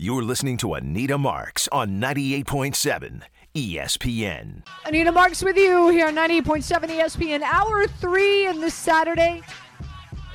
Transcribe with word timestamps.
You're 0.00 0.22
listening 0.22 0.58
to 0.58 0.74
Anita 0.74 1.18
Marks 1.18 1.66
on 1.72 2.00
98.7 2.00 3.22
ESPN. 3.52 4.62
Anita 4.86 5.10
Marks 5.10 5.42
with 5.42 5.56
you 5.56 5.88
here 5.88 6.06
on 6.06 6.14
98.7 6.14 6.84
ESPN, 6.84 7.42
hour 7.42 7.84
three 7.88 8.46
in 8.46 8.60
this 8.60 8.74
Saturday. 8.74 9.42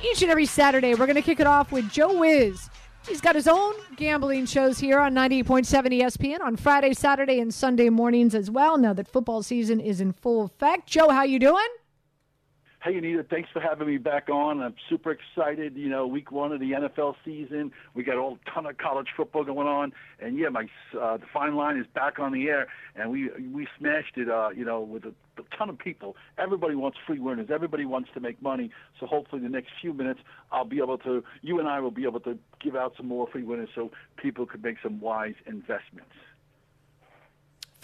Each 0.04 0.20
and 0.20 0.30
every 0.30 0.44
Saturday, 0.44 0.90
we're 0.90 1.06
going 1.06 1.14
to 1.14 1.22
kick 1.22 1.40
it 1.40 1.46
off 1.46 1.72
with 1.72 1.90
Joe 1.90 2.18
Wiz. 2.18 2.68
He's 3.08 3.22
got 3.22 3.36
his 3.36 3.48
own 3.48 3.72
gambling 3.96 4.44
shows 4.44 4.78
here 4.78 5.00
on 5.00 5.14
98.7 5.14 5.98
ESPN 5.98 6.42
on 6.42 6.56
Friday, 6.56 6.92
Saturday, 6.92 7.40
and 7.40 7.54
Sunday 7.54 7.88
mornings 7.88 8.34
as 8.34 8.50
well. 8.50 8.76
Now 8.76 8.92
that 8.92 9.08
football 9.08 9.42
season 9.42 9.80
is 9.80 9.98
in 9.98 10.12
full 10.12 10.44
effect, 10.44 10.88
Joe, 10.88 11.08
how 11.08 11.22
you 11.22 11.38
doing? 11.38 11.64
Hey, 12.84 12.98
Anita, 12.98 13.22
thanks 13.22 13.48
for 13.50 13.60
having 13.60 13.86
me 13.86 13.96
back 13.96 14.28
on. 14.28 14.60
I'm 14.60 14.74
super 14.90 15.10
excited. 15.10 15.74
You 15.74 15.88
know, 15.88 16.06
week 16.06 16.30
one 16.30 16.52
of 16.52 16.60
the 16.60 16.72
NFL 16.72 17.14
season. 17.24 17.72
We 17.94 18.04
got 18.04 18.18
a 18.18 18.36
ton 18.52 18.66
of 18.66 18.76
college 18.76 19.06
football 19.16 19.42
going 19.42 19.66
on, 19.66 19.94
and 20.20 20.36
yeah, 20.36 20.50
my 20.50 20.64
uh, 21.00 21.16
the 21.16 21.24
fine 21.32 21.54
line 21.54 21.78
is 21.78 21.86
back 21.94 22.18
on 22.18 22.34
the 22.34 22.46
air, 22.46 22.66
and 22.94 23.10
we 23.10 23.30
we 23.54 23.66
smashed 23.78 24.18
it. 24.18 24.28
Uh, 24.28 24.50
you 24.54 24.66
know, 24.66 24.82
with 24.82 25.06
a, 25.06 25.14
a 25.38 25.56
ton 25.56 25.70
of 25.70 25.78
people. 25.78 26.14
Everybody 26.36 26.74
wants 26.74 26.98
free 27.06 27.18
winners. 27.18 27.48
Everybody 27.50 27.86
wants 27.86 28.10
to 28.12 28.20
make 28.20 28.42
money. 28.42 28.70
So 29.00 29.06
hopefully, 29.06 29.40
the 29.40 29.48
next 29.48 29.70
few 29.80 29.94
minutes, 29.94 30.20
I'll 30.52 30.66
be 30.66 30.76
able 30.76 30.98
to. 30.98 31.24
You 31.40 31.60
and 31.60 31.66
I 31.66 31.80
will 31.80 31.90
be 31.90 32.04
able 32.04 32.20
to 32.20 32.36
give 32.62 32.76
out 32.76 32.92
some 32.98 33.08
more 33.08 33.26
free 33.32 33.44
winners, 33.44 33.70
so 33.74 33.92
people 34.18 34.44
could 34.44 34.62
make 34.62 34.76
some 34.82 35.00
wise 35.00 35.36
investments. 35.46 36.12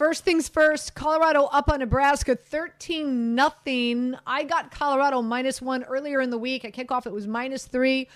First 0.01 0.25
things 0.25 0.49
first, 0.49 0.95
Colorado 0.95 1.45
up 1.45 1.69
on 1.69 1.81
Nebraska 1.81 2.35
13 2.35 3.35
nothing. 3.35 4.17
I 4.27 4.45
got 4.45 4.71
Colorado 4.71 5.21
minus 5.21 5.61
one 5.61 5.85
earlier 5.85 6.23
in 6.23 6.31
the 6.31 6.39
week. 6.39 6.65
At 6.65 6.73
kickoff, 6.73 7.05
it 7.05 7.13
was 7.13 7.27
minus 7.27 7.67
three. 7.67 8.09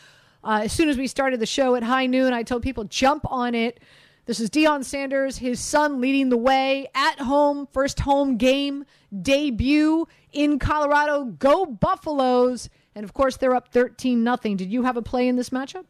Uh, 0.42 0.62
as 0.64 0.72
soon 0.72 0.88
as 0.88 0.96
we 0.96 1.06
started 1.06 1.40
the 1.40 1.46
show 1.46 1.74
at 1.74 1.82
high 1.82 2.06
noon, 2.06 2.32
I 2.32 2.42
told 2.42 2.62
people 2.62 2.84
jump 2.84 3.30
on 3.30 3.54
it. 3.54 3.80
This 4.24 4.40
is 4.40 4.48
Deion 4.48 4.82
Sanders, 4.82 5.36
his 5.36 5.60
son 5.60 6.00
leading 6.00 6.30
the 6.30 6.38
way 6.38 6.86
at 6.94 7.18
home, 7.18 7.68
first 7.70 8.00
home 8.00 8.38
game 8.38 8.86
debut 9.20 10.08
in 10.32 10.58
Colorado. 10.58 11.24
Go 11.24 11.66
Buffaloes! 11.66 12.70
And 12.94 13.04
of 13.04 13.12
course, 13.12 13.36
they're 13.36 13.54
up 13.54 13.69
13 13.74 14.24
nothing. 14.24 14.56
Did 14.56 14.72
you 14.72 14.84
have 14.84 14.96
a 14.96 15.02
play 15.02 15.28
in 15.28 15.36
this 15.36 15.50
matchup? 15.50 15.84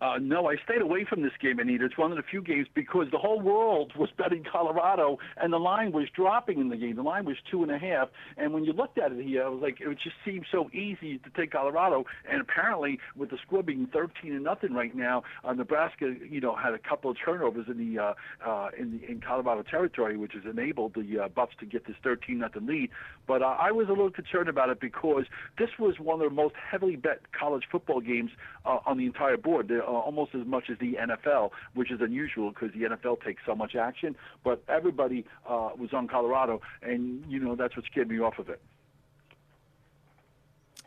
Uh, 0.00 0.18
no, 0.20 0.48
I 0.48 0.56
stayed 0.64 0.82
away 0.82 1.06
from 1.08 1.22
this 1.22 1.32
game, 1.40 1.58
Anita. 1.58 1.84
It's 1.84 1.96
one 1.96 2.10
of 2.10 2.16
the 2.16 2.22
few 2.22 2.42
games 2.42 2.66
because 2.74 3.06
the 3.10 3.18
whole 3.18 3.40
world 3.40 3.92
was 3.96 4.10
betting 4.18 4.44
Colorado, 4.50 5.18
and 5.36 5.52
the 5.52 5.58
line 5.58 5.92
was 5.92 6.08
dropping 6.14 6.60
in 6.60 6.68
the 6.68 6.76
game. 6.76 6.96
The 6.96 7.02
line 7.02 7.24
was 7.24 7.36
two 7.50 7.62
and 7.62 7.70
a 7.70 7.78
half, 7.78 8.08
and 8.36 8.52
when 8.52 8.64
you 8.64 8.72
looked 8.72 8.98
at 8.98 9.12
it 9.12 9.24
here, 9.24 9.44
I 9.44 9.48
was 9.48 9.62
like, 9.62 9.80
it 9.80 9.98
just 10.02 10.16
seemed 10.24 10.46
so 10.50 10.68
easy 10.72 11.18
to 11.18 11.30
take 11.36 11.52
Colorado. 11.52 12.04
And 12.30 12.40
apparently, 12.40 12.98
with 13.16 13.30
the 13.30 13.38
score 13.46 13.62
being 13.62 13.88
13 13.92 14.32
and 14.32 14.44
nothing 14.44 14.74
right 14.74 14.94
now, 14.94 15.22
uh, 15.44 15.52
Nebraska, 15.52 16.14
you 16.28 16.40
know, 16.40 16.54
had 16.56 16.74
a 16.74 16.78
couple 16.78 17.10
of 17.10 17.16
turnovers 17.24 17.66
in 17.68 17.78
the 17.78 18.02
uh, 18.02 18.14
uh, 18.46 18.70
in 18.78 18.98
the 18.98 19.10
in 19.10 19.20
Colorado 19.20 19.62
territory, 19.62 20.16
which 20.16 20.32
has 20.34 20.42
enabled 20.44 20.94
the 20.94 21.24
uh, 21.24 21.28
Buffs 21.28 21.54
to 21.60 21.66
get 21.66 21.86
this 21.86 21.96
13 22.02 22.38
nothing 22.38 22.66
lead. 22.66 22.90
But 23.26 23.42
uh, 23.42 23.56
I 23.58 23.70
was 23.70 23.86
a 23.88 23.92
little 23.92 24.10
concerned 24.10 24.48
about 24.48 24.70
it 24.70 24.80
because 24.80 25.24
this 25.58 25.70
was 25.78 25.98
one 25.98 26.20
of 26.20 26.28
the 26.28 26.34
most 26.34 26.54
heavily 26.56 26.96
bet 26.96 27.20
college 27.32 27.64
football 27.70 28.00
games 28.00 28.30
uh, 28.66 28.78
on 28.86 28.98
the 28.98 29.06
entire 29.06 29.36
board. 29.36 29.70
Almost 29.86 30.34
as 30.34 30.46
much 30.46 30.70
as 30.70 30.78
the 30.78 30.94
NFL, 30.94 31.50
which 31.74 31.90
is 31.90 32.00
unusual 32.00 32.50
because 32.50 32.72
the 32.72 32.84
NFL 32.84 33.22
takes 33.22 33.42
so 33.46 33.54
much 33.54 33.74
action. 33.74 34.16
But 34.42 34.62
everybody 34.68 35.24
uh, 35.48 35.70
was 35.76 35.92
on 35.92 36.08
Colorado, 36.08 36.60
and 36.82 37.24
you 37.28 37.38
know 37.40 37.54
that's 37.54 37.76
what 37.76 37.84
scared 37.86 38.08
me 38.08 38.20
off 38.20 38.38
of 38.38 38.48
it. 38.48 38.60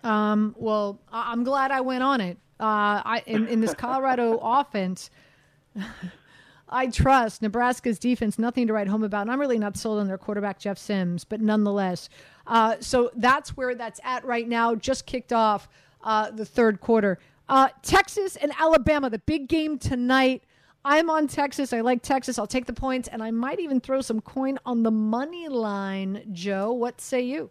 Um, 0.04 0.56
well, 0.58 1.00
I'm 1.12 1.44
glad 1.44 1.72
I 1.72 1.81
went 1.81 2.04
on 2.04 2.22
it. 2.22 2.38
Uh, 2.59 3.02
I 3.06 3.23
in, 3.26 3.48
in 3.48 3.62
this 3.62 3.73
Colorado 3.73 4.38
offense. 4.42 5.09
I 6.70 6.88
trust 6.88 7.42
Nebraska's 7.42 7.98
defense, 7.98 8.38
nothing 8.38 8.67
to 8.67 8.73
write 8.73 8.88
home 8.88 9.04
about. 9.04 9.22
And 9.22 9.32
I'm 9.32 9.39
really 9.39 9.59
not 9.59 9.78
sold 9.78 10.00
on 10.00 10.08
their 10.08 10.17
quarterback, 10.17 10.59
Jeff 10.59 10.78
Sims, 10.78 11.23
but 11.23 11.39
nonetheless. 11.39 12.09
Uh, 12.45 12.76
so 12.80 13.09
that's 13.16 13.56
where 13.56 13.73
that's 13.73 14.02
at 14.04 14.26
right 14.26 14.48
now. 14.48 14.76
Just 14.76 15.05
kicked 15.05 15.32
off 15.32 15.70
uh, 16.04 16.30
the 16.32 16.45
third 16.45 16.82
quarter. 16.82 17.20
Uh, 17.50 17.70
Texas 17.82 18.36
and 18.36 18.52
Alabama, 18.60 19.10
the 19.10 19.20
big 19.20 19.48
game 19.48 19.80
tonight. 19.80 20.44
I'm 20.84 21.10
on 21.10 21.28
Texas. 21.28 21.74
I 21.74 21.82
like 21.82 22.02
Texas. 22.02 22.38
I'll 22.38 22.48
take 22.48 22.66
the 22.66 22.74
points, 22.74 23.08
and 23.08 23.24
I 23.24 23.32
might 23.32 23.60
even 23.60 23.80
throw 23.80 24.02
some 24.02 24.22
coin 24.22 24.58
on 24.66 24.84
the 24.84 24.92
money 24.92 25.48
line. 25.48 26.24
Joe, 26.32 26.72
what 26.74 27.00
say 27.00 27.22
you? 27.22 27.50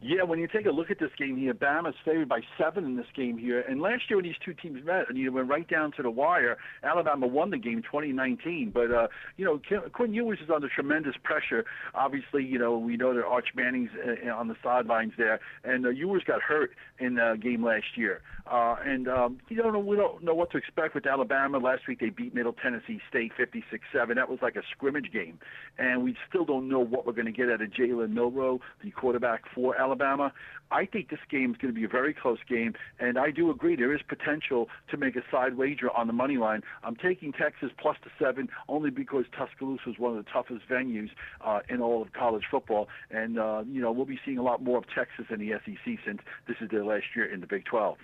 Yeah, 0.00 0.22
when 0.22 0.38
you 0.38 0.46
take 0.46 0.66
a 0.66 0.70
look 0.70 0.92
at 0.92 1.00
this 1.00 1.10
game 1.18 1.36
here, 1.36 1.52
Bama's 1.52 1.96
favored 2.04 2.28
by 2.28 2.40
seven 2.56 2.84
in 2.84 2.96
this 2.96 3.06
game 3.16 3.36
here. 3.36 3.62
And 3.62 3.80
last 3.80 4.04
year 4.08 4.16
when 4.16 4.24
these 4.24 4.36
two 4.44 4.54
teams 4.54 4.84
met, 4.84 5.08
and 5.08 5.18
you 5.18 5.32
went 5.32 5.48
right 5.48 5.68
down 5.68 5.90
to 5.92 6.02
the 6.02 6.10
wire, 6.10 6.56
Alabama 6.84 7.26
won 7.26 7.50
the 7.50 7.58
game 7.58 7.82
2019. 7.82 8.70
But 8.72 8.92
uh, 8.92 9.08
you 9.36 9.44
know, 9.44 9.60
Quinn 9.92 10.14
Ewers 10.14 10.38
is 10.40 10.50
under 10.50 10.68
tremendous 10.68 11.16
pressure. 11.24 11.64
Obviously, 11.94 12.44
you 12.44 12.60
know 12.60 12.78
we 12.78 12.96
know 12.96 13.12
that 13.12 13.24
Arch 13.24 13.48
Manning's 13.56 13.90
uh, 13.96 14.30
on 14.30 14.46
the 14.46 14.54
sidelines 14.62 15.14
there, 15.18 15.40
and 15.64 15.84
uh, 15.84 15.88
Ewers 15.88 16.22
got 16.24 16.42
hurt 16.42 16.76
in 16.98 17.14
the 17.14 17.38
game 17.40 17.64
last 17.64 17.96
year. 17.96 18.20
Uh, 18.50 18.76
and 18.84 19.08
um, 19.08 19.38
you 19.48 19.56
don't 19.56 19.72
know 19.72 19.78
we 19.78 19.96
don't 19.96 20.24
know 20.24 20.34
what 20.34 20.50
to 20.50 20.56
expect 20.56 20.94
with 20.94 21.06
Alabama. 21.06 21.58
Last 21.58 21.86
week 21.86 22.00
they 22.00 22.08
beat 22.08 22.34
Middle 22.34 22.54
Tennessee 22.54 23.00
State 23.08 23.32
56-7. 23.38 24.14
That 24.14 24.30
was 24.30 24.38
like 24.40 24.56
a 24.56 24.62
scrimmage 24.72 25.12
game, 25.12 25.38
and 25.78 26.02
we 26.02 26.16
still 26.28 26.44
don't 26.44 26.68
know 26.68 26.80
what 26.80 27.06
we're 27.06 27.12
going 27.12 27.26
to 27.26 27.32
get 27.32 27.50
out 27.50 27.60
of 27.60 27.70
Jalen 27.70 28.10
Milroe, 28.10 28.60
the 28.82 28.90
quarterback 28.90 29.42
for 29.54 29.78
Alabama. 29.78 30.32
I 30.70 30.86
think 30.86 31.08
this 31.08 31.20
game 31.30 31.52
is 31.52 31.56
going 31.56 31.72
to 31.72 31.78
be 31.78 31.84
a 31.84 31.88
very 31.88 32.14
close 32.14 32.38
game, 32.48 32.74
and 32.98 33.18
I 33.18 33.30
do 33.30 33.50
agree 33.50 33.76
there 33.76 33.94
is 33.94 34.00
potential 34.06 34.68
to 34.90 34.96
make 34.96 35.16
a 35.16 35.22
side 35.30 35.56
wager 35.56 35.90
on 35.96 36.06
the 36.06 36.12
money 36.12 36.36
line. 36.36 36.62
I'm 36.82 36.96
taking 36.96 37.32
Texas 37.32 37.70
plus 37.80 37.96
the 38.04 38.10
seven 38.22 38.48
only 38.68 38.90
because 38.90 39.24
Tuscaloosa 39.36 39.90
is 39.90 39.98
one 39.98 40.16
of 40.16 40.24
the 40.24 40.30
toughest 40.30 40.68
venues 40.70 41.10
uh, 41.44 41.60
in 41.68 41.80
all 41.80 42.02
of 42.02 42.12
college 42.12 42.44
football, 42.50 42.88
and 43.10 43.38
uh, 43.38 43.62
you 43.66 43.80
know 43.80 43.92
we'll 43.92 44.06
be 44.06 44.20
seeing 44.24 44.38
a 44.38 44.42
lot 44.42 44.62
more 44.62 44.78
of 44.78 44.84
Texas 44.94 45.26
in 45.30 45.38
the 45.38 45.52
SEC 45.64 45.98
since 46.04 46.20
this 46.46 46.56
is 46.60 46.70
their 46.70 46.84
last 46.88 47.04
year 47.14 47.26
in 47.32 47.40
the 47.40 47.46
Big 47.46 47.64
12. 47.66 47.98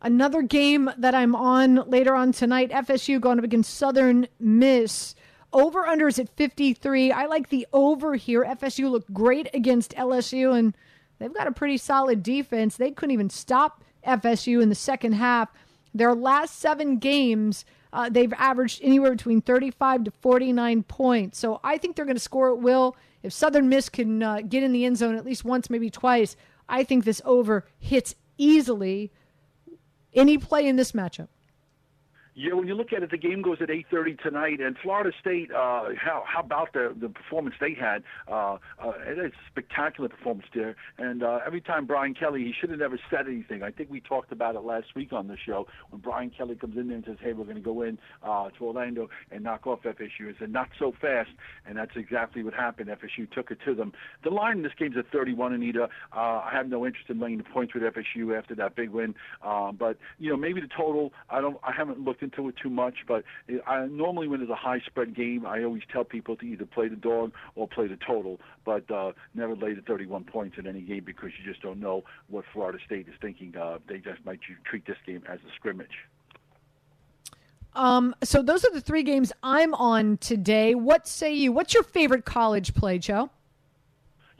Another 0.00 0.42
game 0.42 0.90
that 0.96 1.14
I'm 1.14 1.34
on 1.34 1.88
later 1.88 2.14
on 2.14 2.32
tonight, 2.32 2.70
FSU 2.70 3.20
going 3.20 3.38
up 3.38 3.44
against 3.44 3.74
Southern 3.74 4.28
Miss. 4.38 5.14
Over 5.52 5.86
under 5.86 6.06
is 6.08 6.18
at 6.18 6.28
53. 6.28 7.10
I 7.10 7.26
like 7.26 7.48
the 7.48 7.66
over 7.72 8.14
here. 8.14 8.44
FSU 8.44 8.90
looked 8.90 9.12
great 9.12 9.48
against 9.54 9.94
LSU, 9.96 10.56
and 10.56 10.76
they've 11.18 11.34
got 11.34 11.48
a 11.48 11.52
pretty 11.52 11.78
solid 11.78 12.22
defense. 12.22 12.76
They 12.76 12.90
couldn't 12.90 13.14
even 13.14 13.30
stop 13.30 13.82
FSU 14.06 14.62
in 14.62 14.68
the 14.68 14.74
second 14.74 15.12
half. 15.12 15.50
Their 15.92 16.14
last 16.14 16.60
seven 16.60 16.98
games, 16.98 17.64
uh, 17.92 18.08
they've 18.08 18.32
averaged 18.34 18.80
anywhere 18.82 19.12
between 19.12 19.40
35 19.40 20.04
to 20.04 20.10
49 20.12 20.82
points. 20.84 21.38
So 21.38 21.60
I 21.64 21.78
think 21.78 21.96
they're 21.96 22.04
going 22.04 22.16
to 22.16 22.20
score 22.20 22.52
at 22.52 22.58
will. 22.58 22.94
If 23.22 23.32
Southern 23.32 23.68
Miss 23.68 23.88
can 23.88 24.22
uh, 24.22 24.42
get 24.42 24.62
in 24.62 24.72
the 24.72 24.84
end 24.84 24.98
zone 24.98 25.16
at 25.16 25.24
least 25.24 25.44
once, 25.44 25.70
maybe 25.70 25.90
twice, 25.90 26.36
I 26.68 26.84
think 26.84 27.04
this 27.04 27.22
over 27.24 27.66
hits 27.78 28.14
easily. 28.36 29.12
Any 30.14 30.38
play 30.38 30.66
in 30.66 30.76
this 30.76 30.92
matchup? 30.92 31.28
Yeah, 32.38 32.52
when 32.52 32.68
you 32.68 32.76
look 32.76 32.92
at 32.92 33.02
it, 33.02 33.10
the 33.10 33.18
game 33.18 33.42
goes 33.42 33.58
at 33.60 33.68
8:30 33.68 34.22
tonight, 34.22 34.60
and 34.60 34.76
Florida 34.78 35.10
State. 35.20 35.50
Uh, 35.50 35.86
how 36.00 36.22
how 36.24 36.38
about 36.38 36.72
the 36.72 36.94
the 36.96 37.08
performance 37.08 37.56
they 37.60 37.74
had? 37.74 38.04
Uh, 38.28 38.58
uh, 38.78 38.92
it's 39.04 39.34
a 39.34 39.38
spectacular 39.50 40.08
performance 40.08 40.46
there. 40.54 40.76
And 40.98 41.24
uh, 41.24 41.40
every 41.44 41.60
time 41.60 41.84
Brian 41.84 42.14
Kelly, 42.14 42.44
he 42.44 42.52
should 42.52 42.70
have 42.70 42.78
never 42.78 42.96
said 43.10 43.26
anything. 43.26 43.64
I 43.64 43.72
think 43.72 43.90
we 43.90 44.00
talked 44.00 44.30
about 44.30 44.54
it 44.54 44.60
last 44.60 44.94
week 44.94 45.12
on 45.12 45.26
the 45.26 45.36
show 45.36 45.66
when 45.90 46.00
Brian 46.00 46.30
Kelly 46.30 46.54
comes 46.54 46.76
in 46.76 46.86
there 46.86 46.98
and 46.98 47.04
says, 47.04 47.16
"Hey, 47.20 47.32
we're 47.32 47.42
going 47.42 47.56
to 47.56 47.60
go 47.60 47.82
in 47.82 47.98
uh, 48.22 48.50
to 48.50 48.64
Orlando 48.64 49.08
and 49.32 49.42
knock 49.42 49.66
off 49.66 49.82
FSU." 49.82 50.28
He 50.28 50.32
said, 50.38 50.52
"Not 50.52 50.68
so 50.78 50.92
fast," 51.00 51.30
and 51.66 51.76
that's 51.76 51.96
exactly 51.96 52.44
what 52.44 52.54
happened. 52.54 52.88
FSU 52.88 53.28
took 53.32 53.50
it 53.50 53.58
to 53.64 53.74
them. 53.74 53.92
The 54.22 54.30
line 54.30 54.58
in 54.58 54.62
this 54.62 54.74
game's 54.78 54.96
at 54.96 55.10
31. 55.10 55.54
Anita, 55.54 55.88
uh, 56.14 56.16
I 56.16 56.50
have 56.52 56.68
no 56.68 56.86
interest 56.86 57.10
in 57.10 57.18
laying 57.18 57.38
the 57.38 57.44
points 57.52 57.74
with 57.74 57.82
FSU 57.82 58.38
after 58.38 58.54
that 58.54 58.76
big 58.76 58.90
win, 58.90 59.16
uh, 59.42 59.72
but 59.72 59.98
you 60.20 60.30
know 60.30 60.36
maybe 60.36 60.60
the 60.60 60.68
total. 60.68 61.12
I 61.30 61.40
don't. 61.40 61.56
I 61.64 61.72
haven't 61.72 61.98
looked 61.98 62.22
into 62.28 62.48
it 62.48 62.56
too 62.56 62.70
much, 62.70 62.98
but 63.06 63.24
I, 63.66 63.86
normally 63.86 64.28
when 64.28 64.40
there's 64.40 64.50
a 64.50 64.54
high 64.54 64.80
spread 64.80 65.14
game, 65.14 65.46
I 65.46 65.64
always 65.64 65.82
tell 65.92 66.04
people 66.04 66.36
to 66.36 66.44
either 66.44 66.66
play 66.66 66.88
the 66.88 66.96
dog 66.96 67.32
or 67.54 67.68
play 67.68 67.86
the 67.86 67.96
total, 67.96 68.40
but 68.64 68.90
uh, 68.90 69.12
never 69.34 69.54
lay 69.56 69.74
the 69.74 69.82
31 69.82 70.24
points 70.24 70.58
in 70.58 70.66
any 70.66 70.80
game 70.80 71.04
because 71.04 71.30
you 71.38 71.50
just 71.50 71.62
don't 71.62 71.80
know 71.80 72.04
what 72.28 72.44
Florida 72.52 72.78
State 72.84 73.08
is 73.08 73.14
thinking. 73.20 73.56
Uh, 73.56 73.78
they 73.88 73.98
just 73.98 74.24
might 74.24 74.40
treat 74.64 74.86
this 74.86 74.98
game 75.06 75.22
as 75.28 75.38
a 75.40 75.54
scrimmage. 75.56 76.06
Um, 77.74 78.14
so 78.24 78.42
those 78.42 78.64
are 78.64 78.72
the 78.72 78.80
three 78.80 79.02
games 79.02 79.32
I'm 79.42 79.74
on 79.74 80.18
today. 80.18 80.74
What 80.74 81.06
say 81.06 81.34
you? 81.34 81.52
What's 81.52 81.74
your 81.74 81.82
favorite 81.82 82.24
college 82.24 82.74
play, 82.74 82.98
Joe? 82.98 83.30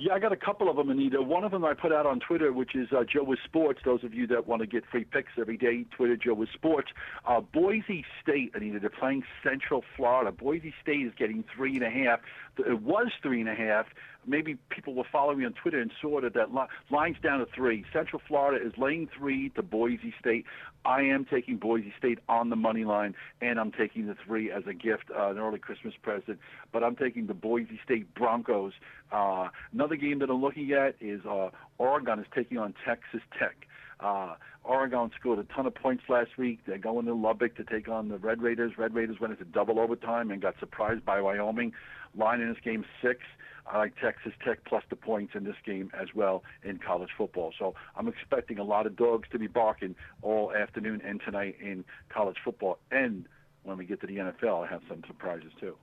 Yeah, 0.01 0.13
I 0.15 0.21
got 0.21 0.31
a 0.31 0.37
couple 0.37 0.71
of 0.71 0.77
them, 0.77 0.91
Anita. 0.91 1.21
One 1.21 1.43
of 1.43 1.51
them 1.51 1.65
I 1.65 1.75
put 1.75 1.93
out 1.93 2.07
on 2.07 2.21
Twitter, 2.21 2.53
which 2.53 2.77
is 2.77 2.87
uh, 2.93 3.03
Joe 3.03 3.25
Wiz 3.25 3.41
Sports. 3.45 3.81
Those 3.85 4.05
of 4.05 4.15
you 4.15 4.29
that 4.29 4.47
want 4.47 4.61
to 4.61 4.67
get 4.69 4.85
free 4.87 5.03
picks 5.03 5.33
every 5.37 5.57
day, 5.57 5.87
Twitter 5.91 6.17
Joe 6.17 6.35
Wiz 6.35 6.51
Sports. 6.55 6.91
Uh, 7.27 7.41
Boise 7.41 8.05
State, 8.23 8.53
Anita, 8.55 8.79
they're 8.79 8.91
playing 8.91 9.25
Central 9.43 9.83
Florida. 9.97 10.31
Boise 10.31 10.73
State 10.81 11.05
is 11.05 11.13
getting 11.19 11.43
three 11.53 11.75
and 11.75 11.83
a 11.83 11.91
half. 11.91 12.21
It 12.59 12.81
was 12.81 13.09
three 13.21 13.41
and 13.41 13.49
a 13.49 13.57
half 13.57 13.87
maybe 14.29 14.57
people 14.69 14.95
were 14.95 15.05
following 15.11 15.39
me 15.39 15.45
on 15.45 15.55
Twitter 15.55 15.81
and 15.81 15.91
saw 16.01 16.21
that 16.21 16.35
that 16.35 16.55
li- 16.55 16.67
line's 16.91 17.17
down 17.23 17.41
to 17.41 17.47
three. 17.55 17.85
Central 17.93 18.21
Florida 18.27 18.65
is 18.65 18.73
laying 18.77 19.09
three 19.17 19.51
to 19.51 19.63
Boise 19.63 20.15
State. 20.21 20.45
I 20.85 21.03
am 21.03 21.25
taking 21.25 21.57
Boise 21.57 21.93
State 21.99 22.19
on 22.29 22.51
the 22.51 22.57
money 22.57 22.85
line, 22.85 23.15
and 23.41 23.59
I'm 23.59 23.73
taking 23.73 24.07
the 24.07 24.17
three 24.25 24.51
as 24.51 24.65
a 24.67 24.75
gift, 24.75 25.05
uh, 25.17 25.31
an 25.31 25.39
early 25.39 25.59
Christmas 25.59 25.95
present. 26.03 26.39
But 26.73 26.85
I'm 26.85 26.97
taking 26.97 27.27
the 27.27 27.35
Boise 27.35 27.81
State 27.85 28.15
Broncos. 28.15 28.73
Uh, 29.11 29.49
another 29.73 29.97
game 29.97 30.19
that 30.21 30.31
I'm 30.31 30.41
looking 30.41 30.73
at 30.73 30.95
is 31.01 31.21
uh, 31.27 31.51
Oregon 31.79 32.19
is 32.19 32.27
taking 32.35 32.59
on 32.59 32.75
Texas 32.87 33.21
Tech. 33.39 33.68
Uh, 34.01 34.35
Oregon 34.65 35.11
scored 35.19 35.39
a 35.39 35.45
ton 35.45 35.67
of 35.67 35.75
points 35.75 36.05
last 36.09 36.37
week. 36.39 36.61
They're 36.67 36.79
going 36.79 37.07
to 37.07 37.15
Lubbock 37.15 37.57
to 37.57 37.65
take 37.65 37.89
on 37.89 38.09
the 38.09 38.19
Red 38.19 38.43
Raiders. 38.43 38.79
Red 38.79 38.95
Raiders 38.95 39.19
went 39.21 39.33
into 39.33 39.45
double 39.45 39.81
overtime 39.81 40.31
and 40.31 40.41
got 40.41 40.55
surprised 40.61 41.05
by 41.05 41.21
Wyoming. 41.21 41.73
Line 42.17 42.41
in 42.41 42.49
this 42.49 42.63
game 42.63 42.85
six. 43.03 43.21
I 43.67 43.79
like 43.79 43.95
Texas 44.01 44.33
Tech 44.45 44.65
plus 44.65 44.83
the 44.89 44.97
points 44.97 45.35
in 45.35 45.45
this 45.45 45.57
game 45.65 45.91
as 45.99 46.09
well 46.15 46.43
in 46.63 46.79
college 46.79 47.11
football. 47.17 47.53
So 47.59 47.75
I'm 47.97 48.09
expecting 48.09 48.59
a 48.59 48.65
lot 48.65 48.87
of 48.87 48.97
dogs 48.97 49.29
to 49.33 49.39
be 49.39 49.47
barking 49.47 49.95
all 50.23 50.53
afternoon 50.53 51.03
and 51.05 51.21
tonight 51.21 51.57
in 51.61 51.85
college 52.09 52.37
football. 52.43 52.79
And 52.91 53.27
when 53.65 53.77
we 53.77 53.85
get 53.85 54.01
to 54.01 54.07
the 54.07 54.17
NFL, 54.17 54.67
I 54.67 54.71
have 54.71 54.83
some 54.89 55.03
surprises 55.07 55.53
too. 55.61 55.77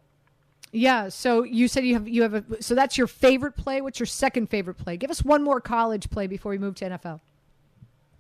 Yeah. 0.72 1.10
So 1.10 1.44
you 1.44 1.68
said 1.68 1.86
you 1.86 1.94
have 1.94 2.08
you 2.08 2.24
have 2.24 2.34
a 2.34 2.44
so 2.62 2.74
that's 2.76 2.98
your 2.98 3.08
favorite 3.08 3.56
play. 3.56 3.82
What's 3.82 4.00
your 4.00 4.08
second 4.08 4.50
favorite 4.50 4.76
play? 4.76 4.98
Give 4.98 5.12
us 5.12 5.24
one 5.24 5.44
more 5.44 5.62
college 5.62 6.10
play 6.10 6.28
before 6.28 6.50
we 6.50 6.58
move 6.58 6.76
to 6.76 6.86
NFL. 6.86 7.22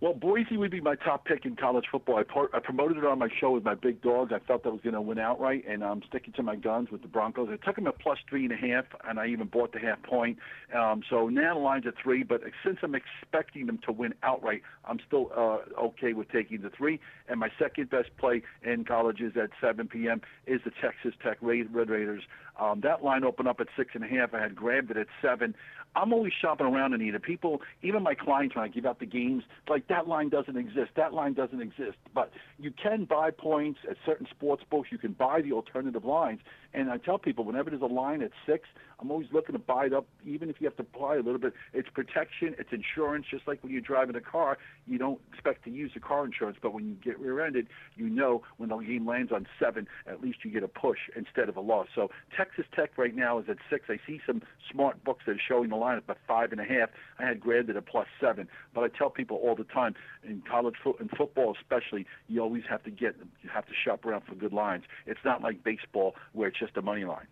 Well, 0.01 0.13
Boise 0.13 0.57
would 0.57 0.71
be 0.71 0.81
my 0.81 0.95
top 0.95 1.23
pick 1.23 1.45
in 1.45 1.55
college 1.55 1.85
football. 1.89 2.17
I, 2.17 2.23
par- 2.23 2.49
I 2.53 2.59
promoted 2.59 2.97
it 2.97 3.05
on 3.05 3.17
my 3.17 3.29
show 3.39 3.51
with 3.51 3.63
my 3.63 3.75
big 3.75 4.01
dogs. 4.01 4.33
I 4.35 4.39
felt 4.39 4.63
that 4.63 4.71
was 4.71 4.81
going 4.81 4.93
to 4.93 5.01
win 5.01 5.17
outright, 5.17 5.63
and 5.67 5.83
I'm 5.83 6.01
sticking 6.09 6.33
to 6.33 6.43
my 6.43 6.57
guns 6.57 6.91
with 6.91 7.01
the 7.01 7.07
Broncos. 7.07 7.47
I 7.49 7.65
took 7.65 7.77
them 7.77 7.87
at 7.87 7.97
plus 7.99 8.17
three 8.29 8.43
and 8.43 8.51
a 8.51 8.57
half, 8.57 8.83
and 9.07 9.19
I 9.19 9.27
even 9.27 9.47
bought 9.47 9.71
the 9.71 9.79
half 9.79 10.03
point. 10.03 10.37
Um, 10.77 11.01
so 11.09 11.29
now 11.29 11.53
the 11.53 11.61
line's 11.61 11.87
at 11.87 11.93
three, 12.01 12.23
but 12.23 12.41
since 12.63 12.77
I'm 12.83 12.93
expecting 12.93 13.67
them 13.67 13.79
to 13.85 13.93
win 13.93 14.13
outright, 14.21 14.63
I'm 14.83 14.99
still 15.07 15.31
uh, 15.35 15.59
okay 15.79 16.11
with 16.11 16.29
taking 16.29 16.61
the 16.61 16.69
three. 16.69 16.99
And 17.29 17.39
my 17.39 17.49
second 17.57 17.89
best 17.89 18.09
play 18.17 18.43
in 18.63 18.83
college 18.83 19.21
is 19.21 19.37
at 19.37 19.51
7 19.61 19.87
p.m. 19.87 20.21
is 20.45 20.59
the 20.65 20.71
Texas 20.81 21.13
Tech 21.23 21.37
Red 21.41 21.73
Raiders. 21.73 22.23
Um, 22.59 22.81
that 22.81 23.03
line 23.03 23.23
opened 23.23 23.47
up 23.47 23.59
at 23.59 23.67
six 23.75 23.91
and 23.95 24.03
a 24.03 24.07
half. 24.07 24.33
I 24.33 24.41
had 24.41 24.55
grabbed 24.55 24.91
it 24.91 24.97
at 24.97 25.07
seven. 25.21 25.55
I'm 25.95 26.11
always 26.13 26.33
shopping 26.41 26.67
around, 26.67 26.93
Anita. 26.93 27.19
People, 27.19 27.61
even 27.81 28.03
my 28.03 28.15
clients, 28.15 28.55
when 28.55 28.65
I 28.65 28.67
give 28.67 28.85
out 28.85 28.99
the 28.99 29.05
games, 29.05 29.43
like 29.69 29.84
that 29.89 30.07
line 30.07 30.29
doesn't 30.29 30.57
exist. 30.57 30.91
That 30.95 31.13
line 31.13 31.33
doesn't 31.33 31.61
exist. 31.61 31.97
But 32.13 32.31
you 32.57 32.71
can 32.71 33.05
buy 33.05 33.31
points 33.31 33.79
at 33.89 33.97
certain 34.05 34.27
sports 34.29 34.63
books. 34.69 34.89
You 34.91 34.97
can 34.97 35.13
buy 35.13 35.41
the 35.41 35.51
alternative 35.51 36.05
lines. 36.05 36.39
And 36.73 36.89
I 36.89 36.97
tell 36.97 37.17
people, 37.17 37.45
whenever 37.45 37.69
there's 37.69 37.81
a 37.81 37.85
line 37.85 38.21
at 38.21 38.31
six, 38.45 38.67
I'm 38.99 39.11
always 39.11 39.27
looking 39.31 39.53
to 39.53 39.59
buy 39.59 39.85
it 39.85 39.93
up, 39.93 40.07
even 40.25 40.49
if 40.49 40.57
you 40.59 40.67
have 40.67 40.77
to 40.77 40.83
buy 40.83 41.15
a 41.15 41.21
little 41.21 41.37
bit. 41.37 41.53
It's 41.73 41.89
protection, 41.89 42.55
it's 42.57 42.69
insurance. 42.71 43.25
Just 43.29 43.47
like 43.47 43.63
when 43.63 43.71
you're 43.71 43.81
driving 43.81 44.15
a 44.15 44.21
car, 44.21 44.57
you 44.85 44.97
don't 44.97 45.19
expect 45.31 45.63
to 45.65 45.69
use 45.69 45.91
the 45.93 45.99
car 45.99 46.25
insurance, 46.25 46.57
but 46.61 46.73
when 46.73 46.87
you 46.87 46.95
get 46.95 47.19
rear-ended, 47.19 47.67
you 47.95 48.09
know 48.09 48.43
when 48.57 48.69
the 48.69 48.77
game 48.77 49.07
lands 49.07 49.31
on 49.31 49.47
seven, 49.59 49.87
at 50.07 50.21
least 50.21 50.39
you 50.43 50.51
get 50.51 50.63
a 50.63 50.67
push 50.67 50.99
instead 51.15 51.49
of 51.49 51.57
a 51.57 51.61
loss. 51.61 51.87
So 51.95 52.09
Texas 52.35 52.65
Tech 52.75 52.97
right 52.97 53.15
now 53.15 53.39
is 53.39 53.45
at 53.49 53.57
six. 53.69 53.85
I 53.89 53.99
see 54.05 54.19
some 54.25 54.41
smart 54.71 55.03
books 55.03 55.23
that 55.27 55.33
are 55.33 55.41
showing 55.47 55.69
the 55.69 55.75
line 55.75 55.97
at 55.97 56.17
five 56.27 56.51
and 56.51 56.61
a 56.61 56.65
half. 56.65 56.89
I 57.19 57.25
had 57.25 57.39
grabbed 57.39 57.69
it 57.69 57.75
at 57.75 57.85
plus 57.85 58.07
seven, 58.19 58.47
but 58.73 58.83
I 58.83 58.87
tell 58.89 59.09
people 59.09 59.37
all 59.37 59.55
the 59.55 59.63
time 59.75 59.93
in 60.23 60.41
college 60.49 60.75
fo- 60.83 60.97
in 60.99 61.09
football, 61.09 61.55
especially, 61.61 62.07
you 62.27 62.41
always 62.41 62.63
have 62.67 62.83
to 62.83 62.89
get 62.89 63.15
you 63.43 63.49
have 63.49 63.67
to 63.67 63.73
shop 63.73 64.05
around 64.05 64.21
for 64.21 64.33
good 64.33 64.53
lines. 64.53 64.85
It's 65.05 65.23
not 65.23 65.43
like 65.43 65.63
baseball 65.63 66.15
where 66.33 66.47
it's 66.47 66.57
just 66.57 66.75
a 66.77 66.81
money 66.81 67.05
line. 67.05 67.27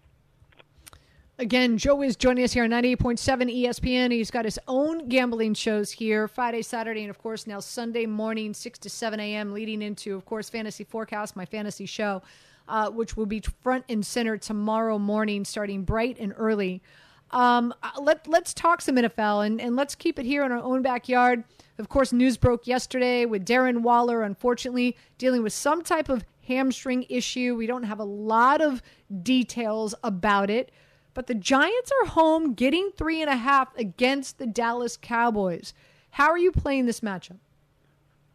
Again, 1.40 1.80
Joe 1.80 2.04
is 2.04 2.16
joining 2.16 2.44
us 2.44 2.54
here 2.54 2.64
on 2.64 2.70
98.7 2.70 3.18
ESPN. 3.66 4.12
He's 4.12 4.30
got 4.30 4.46
his 4.46 4.60
own 4.68 5.10
gambling 5.10 5.56
shows 5.56 5.92
here 5.92 6.28
Friday, 6.28 6.62
Saturday, 6.62 7.02
and 7.02 7.10
of 7.10 7.18
course 7.18 7.48
now 7.48 7.60
Sunday 7.60 8.06
morning, 8.06 8.54
6 8.54 8.80
to 8.80 8.90
7 8.90 9.20
a.m., 9.20 9.52
leading 9.52 9.82
into, 9.82 10.16
of 10.16 10.26
course, 10.26 10.48
Fantasy 10.48 10.84
Forecast, 10.84 11.36
my 11.36 11.46
fantasy 11.46 11.88
show, 11.88 12.22
uh, 12.68 12.92
which 12.92 13.18
will 13.18 13.26
be 13.26 13.42
front 13.64 13.84
and 13.90 14.06
center 14.06 14.38
tomorrow 14.38 15.00
morning, 15.00 15.44
starting 15.44 15.84
bright 15.84 16.18
and 16.20 16.36
early. 16.38 16.84
Um, 17.34 17.74
uh, 17.82 17.90
let, 18.00 18.28
let's 18.28 18.54
talk 18.54 18.80
some 18.80 18.96
NFL 18.96 19.46
and, 19.46 19.60
and 19.60 19.76
let's 19.76 19.96
keep 19.96 20.20
it 20.20 20.26
here 20.26 20.46
in 20.46 20.52
our 20.52 20.60
own 20.60 20.84
backyard. 20.84 21.44
Of 21.80 21.90
course, 21.90 22.14
news 22.14 22.38
broke 22.38 22.68
yesterday 22.68 23.26
with 23.26 23.44
Darren 23.44 23.82
Waller, 23.82 24.22
unfortunately, 24.22 24.96
dealing 25.18 25.42
with 25.42 25.52
some 25.52 25.82
type 25.82 26.10
of 26.10 26.24
hamstring 26.48 27.06
issue. 27.10 27.56
We 27.56 27.66
don't 27.66 27.84
have 27.84 28.00
a 28.00 28.06
lot 28.06 28.62
of 28.62 28.84
details 29.24 29.96
about 30.04 30.52
it. 30.52 30.72
But 31.16 31.26
the 31.26 31.36
Giants 31.36 31.92
are 32.02 32.10
home 32.10 32.54
getting 32.54 32.92
three 32.96 33.22
and 33.22 33.30
a 33.30 33.36
half 33.36 33.76
against 33.78 34.38
the 34.38 34.48
Dallas 34.48 34.96
Cowboys. 34.96 35.74
How 36.12 36.30
are 36.30 36.38
you 36.38 36.52
playing 36.52 36.86
this 36.86 37.00
matchup? 37.00 37.38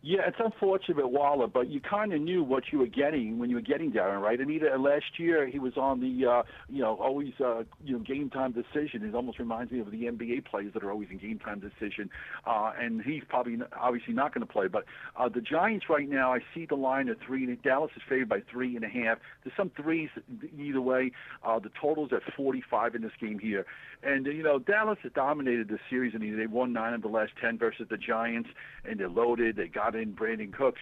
Yeah, 0.00 0.20
it's 0.28 0.36
unfortunate, 0.38 1.08
Waller, 1.08 1.48
but 1.48 1.68
you 1.68 1.80
kind 1.80 2.12
of 2.12 2.20
knew 2.20 2.44
what 2.44 2.64
you 2.70 2.78
were 2.78 2.86
getting 2.86 3.40
when 3.40 3.50
you 3.50 3.56
were 3.56 3.62
getting 3.62 3.90
Darren, 3.90 4.22
right? 4.22 4.38
Anita, 4.38 4.76
last 4.78 5.18
year 5.18 5.48
he 5.48 5.58
was 5.58 5.76
on 5.76 5.98
the, 5.98 6.24
uh, 6.24 6.42
you 6.68 6.80
know, 6.80 6.94
always, 7.00 7.32
uh, 7.44 7.64
you 7.84 7.94
know, 7.94 7.98
game 7.98 8.30
time 8.30 8.52
decision. 8.52 9.02
It 9.02 9.16
almost 9.16 9.40
reminds 9.40 9.72
me 9.72 9.80
of 9.80 9.90
the 9.90 10.04
NBA 10.04 10.44
players 10.44 10.72
that 10.74 10.84
are 10.84 10.92
always 10.92 11.08
in 11.10 11.18
game 11.18 11.40
time 11.40 11.58
decision, 11.58 12.10
uh, 12.46 12.70
and 12.80 13.02
he's 13.02 13.24
probably 13.28 13.58
obviously 13.76 14.14
not 14.14 14.32
going 14.32 14.46
to 14.46 14.52
play. 14.52 14.68
But 14.68 14.84
uh, 15.16 15.28
the 15.28 15.40
Giants 15.40 15.86
right 15.90 16.08
now, 16.08 16.32
I 16.32 16.38
see 16.54 16.64
the 16.64 16.76
line 16.76 17.08
at 17.08 17.16
three. 17.26 17.48
Dallas 17.64 17.90
is 17.96 18.02
favored 18.08 18.28
by 18.28 18.42
three 18.48 18.76
and 18.76 18.84
a 18.84 18.88
half. 18.88 19.18
There's 19.42 19.56
some 19.56 19.72
threes 19.76 20.10
either 20.56 20.80
way. 20.80 21.10
Uh, 21.44 21.58
the 21.58 21.70
total's 21.80 22.12
at 22.12 22.22
45 22.36 22.94
in 22.94 23.02
this 23.02 23.12
game 23.20 23.40
here, 23.40 23.66
and 24.04 24.26
you 24.26 24.44
know 24.44 24.60
Dallas 24.60 24.98
has 25.02 25.10
dominated 25.12 25.66
the 25.66 25.78
series, 25.90 26.14
and 26.14 26.22
they 26.22 26.46
won 26.46 26.72
nine 26.72 26.94
of 26.94 27.02
the 27.02 27.08
last 27.08 27.32
ten 27.40 27.58
versus 27.58 27.88
the 27.90 27.96
Giants, 27.96 28.50
and 28.88 29.00
they're 29.00 29.08
loaded. 29.08 29.56
They 29.56 29.66
got 29.66 29.87
in 29.94 30.14
Brandin 30.14 30.52
Cooks. 30.52 30.80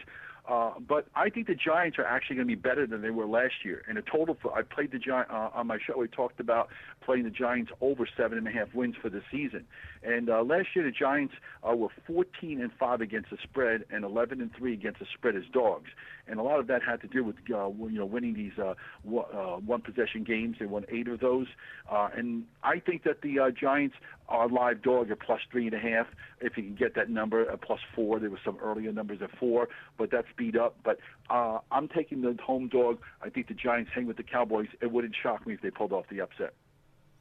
Uh, 0.49 0.73
but 0.87 1.07
I 1.17 1.29
think 1.29 1.49
the 1.49 1.57
Giants 1.57 1.99
are 1.99 2.05
actually 2.05 2.37
going 2.37 2.49
to 2.49 2.57
be 2.57 2.61
better 2.61 2.87
than 2.87 3.03
they 3.03 3.11
were 3.11 3.27
last 3.27 3.65
year. 3.65 3.83
And 3.89 3.99
a 3.99 4.03
total 4.03 4.37
for 4.41 4.57
I 4.57 4.63
played 4.63 4.93
the 4.93 4.99
Giant 4.99 5.29
uh, 5.29 5.51
on 5.53 5.67
my 5.67 5.79
show. 5.85 5.99
We 5.99 6.07
talked 6.07 6.39
about 6.39 6.69
playing 7.05 7.25
the 7.25 7.31
Giants 7.31 7.73
over 7.81 8.09
seven 8.17 8.39
and 8.39 8.47
a 8.47 8.53
half 8.53 8.73
wins 8.73 8.95
for 9.01 9.11
the 9.11 9.23
season. 9.31 9.65
And 10.05 10.31
uh, 10.31 10.45
last 10.45 10.69
year 10.75 10.85
the 10.85 10.93
Giants 10.93 11.35
uh, 11.69 11.75
were 11.75 11.89
14 12.07 12.61
and 12.61 12.71
five 12.79 13.01
against 13.01 13.31
the 13.31 13.39
spread 13.43 13.85
and 13.91 14.05
11 14.05 14.41
and 14.41 14.55
three 14.57 14.73
against 14.73 15.01
the 15.01 15.07
spread 15.13 15.35
as 15.35 15.43
dogs. 15.53 15.91
And 16.29 16.39
a 16.39 16.43
lot 16.43 16.61
of 16.61 16.69
that 16.69 16.83
had 16.83 17.01
to 17.01 17.09
do 17.09 17.25
with 17.25 17.37
uh, 17.53 17.69
you 17.69 17.99
know 17.99 18.07
winning 18.07 18.35
these 18.35 18.57
uh, 18.59 18.75
uh, 19.17 19.57
one 19.57 19.81
possession 19.81 20.23
games. 20.23 20.57
They 20.61 20.67
won 20.67 20.85
eight 20.89 21.09
of 21.09 21.19
those. 21.19 21.47
Uh, 21.91 22.09
and 22.17 22.45
I 22.63 22.79
think 22.79 23.03
that 23.03 23.23
the 23.23 23.41
uh, 23.41 23.51
Giants 23.51 23.97
are 24.29 24.49
live 24.49 24.83
dog 24.83 25.11
at 25.11 25.21
plus 25.21 25.41
three 25.51 25.67
and 25.67 25.75
a 25.75 25.79
half. 25.79 26.07
If 26.41 26.57
you 26.57 26.63
can 26.63 26.75
get 26.75 26.95
that 26.95 27.09
number 27.09 27.51
at 27.51 27.61
plus 27.61 27.81
four, 27.95 28.19
there 28.19 28.31
were 28.31 28.41
some 28.45 28.59
earlier 28.63 28.93
numbers 28.93 29.23
at 29.23 29.31
four, 29.39 29.69
but 29.97 30.11
that's 30.11 30.29
beat 30.37 30.57
up. 30.57 30.77
But 30.85 30.99
uh, 31.31 31.59
I'm 31.71 31.89
taking 31.89 32.23
the 32.23 32.37
home 32.43 32.69
dog. 32.69 32.99
I 33.23 33.31
think 33.31 33.49
the 33.49 33.55
Giants 33.55 33.91
hang 33.95 34.07
with 34.07 34.17
the 34.17 34.23
Cowboys. 34.23 34.69
It 34.81 34.91
wouldn't 34.91 35.15
shock 35.21 35.47
me 35.47 35.55
if 35.55 35.61
they 35.61 35.71
pulled 35.71 35.93
off 35.93 36.05
the 36.11 36.21
upset. 36.21 36.55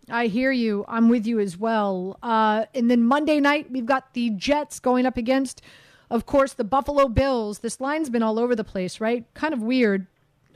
I 0.10 0.28
hear 0.28 0.52
you. 0.52 0.86
I'm 0.88 1.10
with 1.10 1.26
you 1.26 1.40
as 1.40 1.58
well. 1.58 2.18
Uh, 2.22 2.66
and 2.76 2.92
then 2.92 3.04
Monday 3.04 3.40
night, 3.40 3.72
we've 3.72 3.86
got 3.86 4.14
the 4.14 4.30
Jets 4.32 4.80
going 4.80 5.06
up 5.06 5.18
against, 5.18 5.62
of 6.10 6.26
course, 6.26 6.54
the 6.54 6.64
Buffalo 6.64 7.08
Bills. 7.08 7.60
This 7.60 7.80
line's 7.82 8.10
been 8.10 8.22
all 8.22 8.38
over 8.38 8.56
the 8.56 8.64
place, 8.64 9.02
right? 9.02 9.26
Kind 9.34 9.54
of 9.54 9.64
weird. 9.64 10.06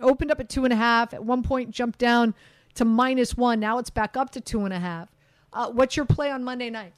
Opened 0.02 0.32
up 0.32 0.40
at 0.40 0.50
two 0.50 0.66
and 0.66 0.74
a 0.74 0.76
half. 0.78 1.14
At 1.14 1.26
one 1.26 1.42
point, 1.42 1.72
jumped 1.72 2.00
down 2.00 2.36
to 2.76 2.86
minus 2.86 3.36
one. 3.36 3.60
Now 3.60 3.80
it's 3.80 3.90
back 3.90 4.16
up 4.16 4.30
to 4.32 4.42
two 4.42 4.66
and 4.66 4.74
a 4.74 4.80
half. 4.80 5.10
Uh, 5.52 5.70
what's 5.72 5.96
your 5.98 6.06
play 6.06 6.30
on 6.32 6.44
Monday 6.44 6.70
night? 6.70 6.94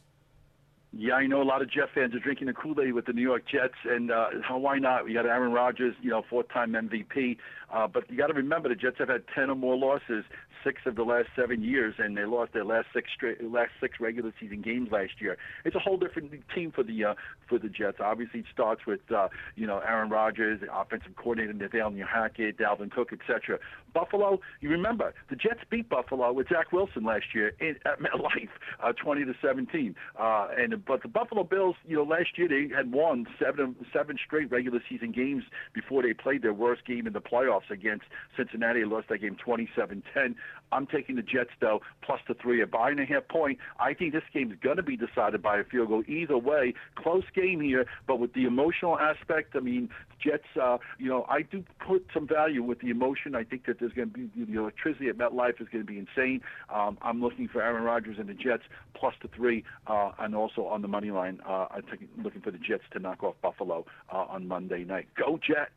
Yeah, 0.93 1.13
I 1.13 1.25
know 1.25 1.41
a 1.41 1.43
lot 1.43 1.62
of 1.62 1.71
Jet 1.71 1.88
fans 1.95 2.13
are 2.13 2.19
drinking 2.19 2.48
the 2.48 2.53
Kool-Aid 2.53 2.93
with 2.93 3.05
the 3.05 3.13
New 3.13 3.21
York 3.21 3.43
Jets, 3.50 3.75
and 3.86 4.12
uh, 4.12 4.27
why 4.50 4.77
not? 4.77 5.05
We 5.05 5.13
got 5.13 5.25
Aaron 5.25 5.53
Rodgers, 5.53 5.95
you 6.01 6.10
know, 6.10 6.21
four-time 6.29 6.74
MVP. 6.74 7.38
Uh, 7.74 7.88
but 7.88 8.10
you 8.12 8.17
got 8.17 8.27
to 8.27 8.33
remember 8.33 8.67
the 8.67 8.75
Jets 8.75 8.98
have 9.00 9.07
had 9.07 9.24
ten 9.33 9.50
or 9.50 9.55
more 9.55 9.77
losses 9.77 10.25
six 10.63 10.81
of 10.86 10.95
the 10.95 11.03
last 11.03 11.29
seven 11.36 11.63
years, 11.63 11.95
and 11.98 12.17
they 12.17 12.25
lost 12.25 12.53
their 12.53 12.65
last 12.65 12.88
six 12.93 13.10
straight, 13.15 13.41
last 13.43 13.71
six 13.79 14.00
regular 14.00 14.33
season 14.39 14.62
games 14.62 14.89
last 14.91 15.13
year. 15.19 15.38
It's 15.65 15.75
a 15.75 15.79
whole 15.79 15.98
different 15.98 16.31
team 16.53 16.71
for 16.71 16.83
the 16.83 17.05
uh, 17.05 17.13
for 17.48 17.57
the 17.57 17.69
Jets. 17.69 17.98
Obviously, 18.00 18.41
it 18.41 18.45
starts 18.51 18.86
with 18.86 19.00
uh, 19.15 19.29
you 19.55 19.65
know 19.65 19.79
Aaron 19.79 20.10
Rodgers, 20.10 20.60
the 20.60 20.75
offensive 20.75 21.15
coordinator 21.15 21.53
Nathaniel 21.53 22.07
Hackett, 22.07 22.57
Dalvin 22.57 22.91
Cook, 22.91 23.13
etc. 23.13 23.57
Buffalo, 23.93 24.39
you 24.60 24.69
remember 24.69 25.13
the 25.29 25.36
Jets 25.36 25.62
beat 25.69 25.89
Buffalo 25.89 26.31
with 26.33 26.50
Zach 26.50 26.71
Wilson 26.71 27.03
last 27.03 27.33
year 27.33 27.53
in, 27.60 27.75
at 27.86 28.00
MetLife, 28.00 28.50
uh, 28.83 28.91
20 28.93 29.25
to 29.25 29.33
17, 29.41 29.95
uh, 30.19 30.48
and 30.57 30.74
the 30.74 30.77
but 30.85 31.01
the 31.01 31.07
Buffalo 31.07 31.43
Bills, 31.43 31.75
you 31.85 31.95
know, 31.95 32.03
last 32.03 32.38
year 32.38 32.47
they 32.47 32.73
had 32.73 32.91
won 32.91 33.27
seven 33.39 33.75
seven 33.93 34.17
straight 34.23 34.51
regular 34.51 34.81
season 34.89 35.11
games 35.11 35.43
before 35.73 36.03
they 36.03 36.13
played 36.13 36.41
their 36.41 36.53
worst 36.53 36.85
game 36.85 37.07
in 37.07 37.13
the 37.13 37.21
playoffs 37.21 37.69
against 37.69 38.05
Cincinnati. 38.35 38.81
They 38.81 38.85
lost 38.85 39.09
that 39.09 39.19
game 39.19 39.38
27-10. 39.45 40.35
I'm 40.71 40.87
taking 40.87 41.15
the 41.15 41.21
Jets 41.21 41.51
though, 41.59 41.81
plus 42.01 42.19
the 42.27 42.33
three, 42.33 42.61
a 42.61 42.67
buy 42.67 42.91
and 42.91 42.99
a 42.99 43.05
half 43.05 43.27
point. 43.27 43.59
I 43.79 43.93
think 43.93 44.13
this 44.13 44.23
game 44.33 44.51
is 44.51 44.57
going 44.61 44.77
to 44.77 44.83
be 44.83 44.97
decided 44.97 45.41
by 45.41 45.57
a 45.57 45.63
field 45.63 45.89
goal 45.89 46.03
either 46.07 46.37
way. 46.37 46.73
Close 46.95 47.23
game 47.35 47.61
here, 47.61 47.85
but 48.07 48.19
with 48.19 48.33
the 48.33 48.45
emotional 48.45 48.97
aspect, 48.99 49.55
I 49.55 49.59
mean, 49.59 49.89
Jets. 50.23 50.43
Uh, 50.61 50.77
you 50.97 51.09
know, 51.09 51.25
I 51.29 51.41
do 51.41 51.63
put 51.85 52.05
some 52.13 52.27
value 52.27 52.63
with 52.63 52.79
the 52.79 52.89
emotion. 52.89 53.35
I 53.35 53.43
think 53.43 53.65
that 53.65 53.79
there's 53.79 53.93
going 53.93 54.11
to 54.11 54.27
be 54.27 54.45
the 54.45 54.59
electricity 54.59 55.09
at 55.09 55.17
MetLife 55.17 55.61
is 55.61 55.67
going 55.71 55.85
to 55.85 55.91
be 55.91 55.97
insane. 55.97 56.41
Um, 56.73 56.97
I'm 57.01 57.21
looking 57.21 57.47
for 57.47 57.61
Aaron 57.61 57.83
Rodgers 57.83 58.17
and 58.19 58.29
the 58.29 58.33
Jets 58.33 58.63
plus 58.93 59.15
the 59.21 59.27
three, 59.29 59.63
uh, 59.87 60.11
and 60.19 60.35
also 60.35 60.65
on 60.65 60.81
the 60.81 60.87
money 60.87 61.11
line, 61.11 61.39
uh, 61.47 61.67
I'm 61.71 61.83
looking 62.21 62.41
for 62.41 62.51
the 62.51 62.57
Jets 62.57 62.83
to 62.93 62.99
knock 62.99 63.23
off 63.23 63.35
Buffalo 63.41 63.85
uh, 64.11 64.25
on 64.29 64.47
Monday 64.47 64.83
night. 64.83 65.07
Go 65.17 65.37
Jets! 65.37 65.71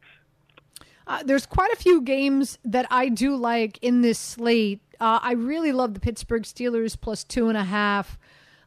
Uh, 1.06 1.22
there's 1.22 1.46
quite 1.46 1.72
a 1.72 1.76
few 1.76 2.00
games 2.00 2.58
that 2.64 2.86
I 2.90 3.08
do 3.08 3.36
like 3.36 3.78
in 3.82 4.00
this 4.00 4.18
slate. 4.18 4.80
Uh, 5.00 5.18
I 5.22 5.32
really 5.32 5.72
love 5.72 5.94
the 5.94 6.00
Pittsburgh 6.00 6.44
Steelers 6.44 6.98
plus 6.98 7.24
two 7.24 7.48
and 7.48 7.58
a 7.58 7.64
half. 7.64 8.18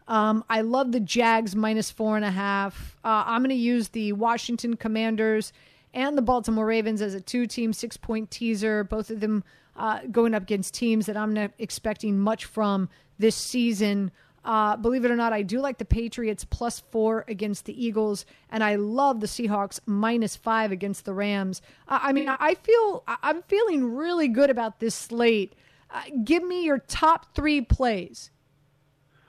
Um, 0.08 0.44
I 0.50 0.62
love 0.62 0.92
the 0.92 1.00
Jags 1.00 1.56
minus 1.56 1.92
four 1.92 2.16
and 2.16 2.24
a 2.24 2.32
half. 2.32 2.96
Uh, 3.04 3.24
I'm 3.26 3.42
going 3.42 3.50
to 3.50 3.56
use 3.56 3.90
the 3.90 4.14
Washington 4.14 4.76
Commanders 4.78 5.52
and 5.94 6.18
the 6.18 6.22
Baltimore 6.22 6.66
Ravens 6.66 7.02
as 7.02 7.14
a 7.14 7.22
two 7.22 7.48
team 7.48 7.74
six 7.74 7.98
point 7.98 8.30
teaser. 8.32 8.84
Both 8.84 9.10
of 9.10 9.20
them 9.20 9.44
uh, 9.76 10.02
going 10.12 10.34
up 10.34 10.44
against 10.44 10.74
teams 10.74 11.08
that 11.08 11.18
I'm 11.18 11.34
not 11.34 11.52
expecting 11.58 12.20
much 12.20 12.46
from 12.46 12.90
this 13.20 13.36
season. 13.36 14.12
Uh, 14.48 14.78
believe 14.78 15.04
it 15.04 15.12
or 15.12 15.16
not, 15.18 15.34
I 15.34 15.42
do 15.42 15.60
like 15.60 15.78
the 15.78 15.84
Patriots 15.84 16.46
plus 16.46 16.80
four 16.80 17.26
against 17.28 17.66
the 17.66 17.86
Eagles, 17.86 18.26
and 18.50 18.64
I 18.64 18.76
love 18.76 19.20
the 19.20 19.28
Seahawks 19.28 19.82
minus 19.86 20.38
five 20.38 20.72
against 20.72 21.04
the 21.04 21.14
Rams. 21.14 21.62
Uh, 21.86 22.00
I 22.02 22.14
mean, 22.14 22.30
I 22.30 22.56
feel 22.56 23.04
I'm 23.08 23.42
feeling 23.44 23.94
really 23.94 24.30
good 24.30 24.50
about 24.50 24.80
this 24.80 24.96
slate. 24.96 25.54
Uh, 25.92 26.04
give 26.24 26.44
me 26.44 26.64
your 26.64 26.78
top 26.78 27.36
three 27.36 27.60
plays 27.60 28.32